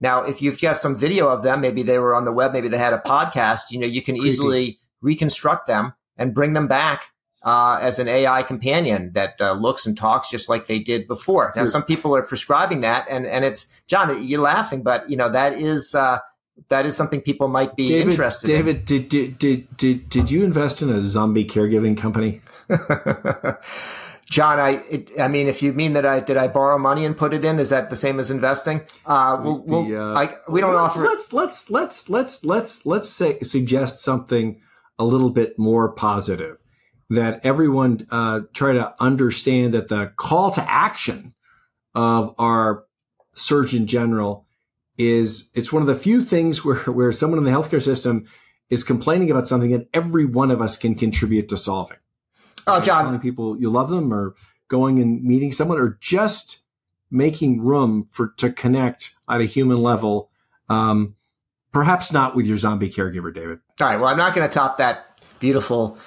Now, 0.00 0.22
if 0.24 0.40
you've 0.40 0.60
got 0.60 0.76
some 0.76 0.96
video 0.96 1.28
of 1.28 1.42
them, 1.42 1.60
maybe 1.60 1.82
they 1.82 1.98
were 1.98 2.14
on 2.14 2.24
the 2.24 2.32
web, 2.32 2.52
maybe 2.52 2.68
they 2.68 2.78
had 2.78 2.92
a 2.92 2.98
podcast, 2.98 3.70
you 3.70 3.78
know, 3.78 3.86
you 3.86 4.02
can 4.02 4.14
Creepy. 4.14 4.28
easily 4.28 4.78
reconstruct 5.00 5.66
them 5.66 5.94
and 6.16 6.34
bring 6.34 6.52
them 6.52 6.68
back 6.68 7.12
uh, 7.42 7.78
as 7.80 7.98
an 7.98 8.08
AI 8.08 8.42
companion 8.42 9.12
that 9.14 9.40
uh, 9.40 9.52
looks 9.52 9.86
and 9.86 9.96
talks 9.96 10.30
just 10.30 10.48
like 10.48 10.66
they 10.66 10.78
did 10.78 11.06
before. 11.06 11.52
Now, 11.56 11.64
some 11.64 11.82
people 11.82 12.14
are 12.14 12.22
prescribing 12.22 12.80
that, 12.82 13.06
and 13.08 13.26
and 13.26 13.44
it's 13.44 13.80
John, 13.86 14.26
you're 14.26 14.40
laughing, 14.40 14.82
but 14.82 15.08
you 15.08 15.16
know 15.16 15.28
that 15.28 15.54
is 15.54 15.94
uh, 15.94 16.18
that 16.68 16.84
is 16.84 16.96
something 16.96 17.20
people 17.20 17.48
might 17.48 17.76
be 17.76 17.88
David, 17.88 18.10
interested 18.10 18.48
David, 18.48 18.76
in. 18.76 18.84
David, 18.84 19.08
did, 19.08 19.38
did 19.38 19.38
did 19.38 19.76
did 19.76 20.08
did 20.08 20.30
you 20.30 20.44
invest 20.44 20.82
in 20.82 20.90
a 20.90 21.00
zombie 21.00 21.44
caregiving 21.44 21.96
company? 21.96 22.40
John, 24.30 24.60
I, 24.60 24.82
it, 24.90 25.10
I 25.18 25.28
mean, 25.28 25.46
if 25.46 25.62
you 25.62 25.72
mean 25.72 25.94
that 25.94 26.04
I 26.04 26.20
did 26.20 26.36
I 26.36 26.48
borrow 26.48 26.76
money 26.76 27.06
and 27.06 27.16
put 27.16 27.32
it 27.32 27.44
in, 27.44 27.58
is 27.58 27.70
that 27.70 27.88
the 27.88 27.96
same 27.96 28.20
as 28.20 28.30
investing? 28.30 28.82
Uh, 29.06 29.40
we'll, 29.42 29.62
we'll 29.62 29.84
the, 29.86 29.96
uh, 29.96 30.14
I, 30.14 30.34
we 30.48 30.60
don't 30.60 30.74
let's, 30.74 30.96
offer. 30.96 31.04
Let's 31.04 31.32
let's 31.32 31.70
let's 31.70 32.10
let's 32.10 32.44
let's 32.44 32.86
let's 32.86 33.08
say 33.08 33.38
suggest 33.38 34.00
something 34.00 34.60
a 34.98 35.04
little 35.04 35.30
bit 35.30 35.58
more 35.58 35.92
positive. 35.92 36.58
That 37.08 37.40
everyone 37.42 38.06
uh, 38.10 38.40
try 38.52 38.72
to 38.72 38.94
understand 39.00 39.72
that 39.72 39.88
the 39.88 40.12
call 40.16 40.50
to 40.50 40.70
action 40.70 41.32
of 41.94 42.34
our 42.38 42.84
Surgeon 43.32 43.86
General 43.86 44.46
is 44.98 45.50
it's 45.54 45.72
one 45.72 45.80
of 45.80 45.88
the 45.88 45.94
few 45.94 46.22
things 46.22 46.66
where 46.66 46.76
where 46.76 47.12
someone 47.12 47.38
in 47.38 47.44
the 47.44 47.50
healthcare 47.50 47.82
system 47.82 48.26
is 48.68 48.84
complaining 48.84 49.30
about 49.30 49.46
something 49.46 49.70
that 49.70 49.88
every 49.94 50.26
one 50.26 50.50
of 50.50 50.60
us 50.60 50.76
can 50.76 50.94
contribute 50.94 51.48
to 51.48 51.56
solving. 51.56 51.96
Oh, 52.68 52.80
John. 52.80 53.04
Telling 53.04 53.20
people 53.20 53.58
you 53.58 53.70
love 53.70 53.90
them 53.90 54.12
or 54.12 54.34
going 54.68 54.98
and 54.98 55.22
meeting 55.22 55.52
someone 55.52 55.78
or 55.78 55.98
just 56.00 56.64
making 57.10 57.60
room 57.62 58.08
for 58.10 58.34
to 58.36 58.52
connect 58.52 59.14
at 59.28 59.40
a 59.40 59.44
human 59.44 59.82
level. 59.82 60.30
Um, 60.68 61.16
perhaps 61.72 62.12
not 62.12 62.36
with 62.36 62.46
your 62.46 62.56
zombie 62.56 62.90
caregiver, 62.90 63.34
David. 63.34 63.60
All 63.80 63.86
right. 63.86 63.96
Well, 63.96 64.08
I'm 64.08 64.18
not 64.18 64.34
going 64.34 64.46
to 64.46 64.52
top 64.52 64.76
that 64.78 65.20
beautiful 65.40 65.98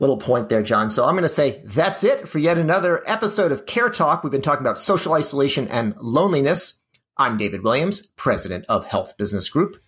little 0.00 0.16
point 0.16 0.48
there, 0.48 0.62
John. 0.62 0.90
So 0.90 1.04
I'm 1.04 1.14
going 1.14 1.22
to 1.22 1.28
say 1.28 1.62
that's 1.64 2.04
it 2.04 2.28
for 2.28 2.38
yet 2.38 2.58
another 2.58 3.02
episode 3.06 3.50
of 3.50 3.66
CareTalk. 3.66 4.22
We've 4.22 4.30
been 4.30 4.42
talking 4.42 4.64
about 4.64 4.78
social 4.78 5.14
isolation 5.14 5.66
and 5.68 5.96
loneliness. 6.00 6.84
I'm 7.16 7.36
David 7.36 7.64
Williams, 7.64 8.06
president 8.06 8.64
of 8.68 8.86
Health 8.86 9.16
Business 9.16 9.48
Group. 9.48 9.82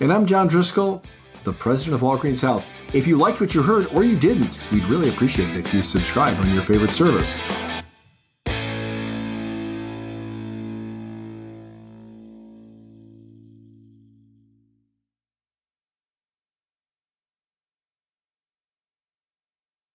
And 0.00 0.12
I'm 0.12 0.26
John 0.26 0.46
Driscoll, 0.46 1.02
the 1.46 1.52
president 1.52 1.94
of 1.94 2.00
Walgreens 2.00 2.42
Health. 2.42 2.68
If 2.92 3.06
you 3.06 3.16
liked 3.16 3.40
what 3.40 3.54
you 3.54 3.62
heard 3.62 3.86
or 3.94 4.04
you 4.04 4.18
didn't, 4.18 4.60
we'd 4.72 4.84
really 4.84 5.08
appreciate 5.08 5.48
it 5.50 5.64
if 5.64 5.72
you 5.72 5.80
subscribe 5.80 6.36
on 6.40 6.52
your 6.52 6.62
favorite 6.62 6.90
service. 6.90 7.65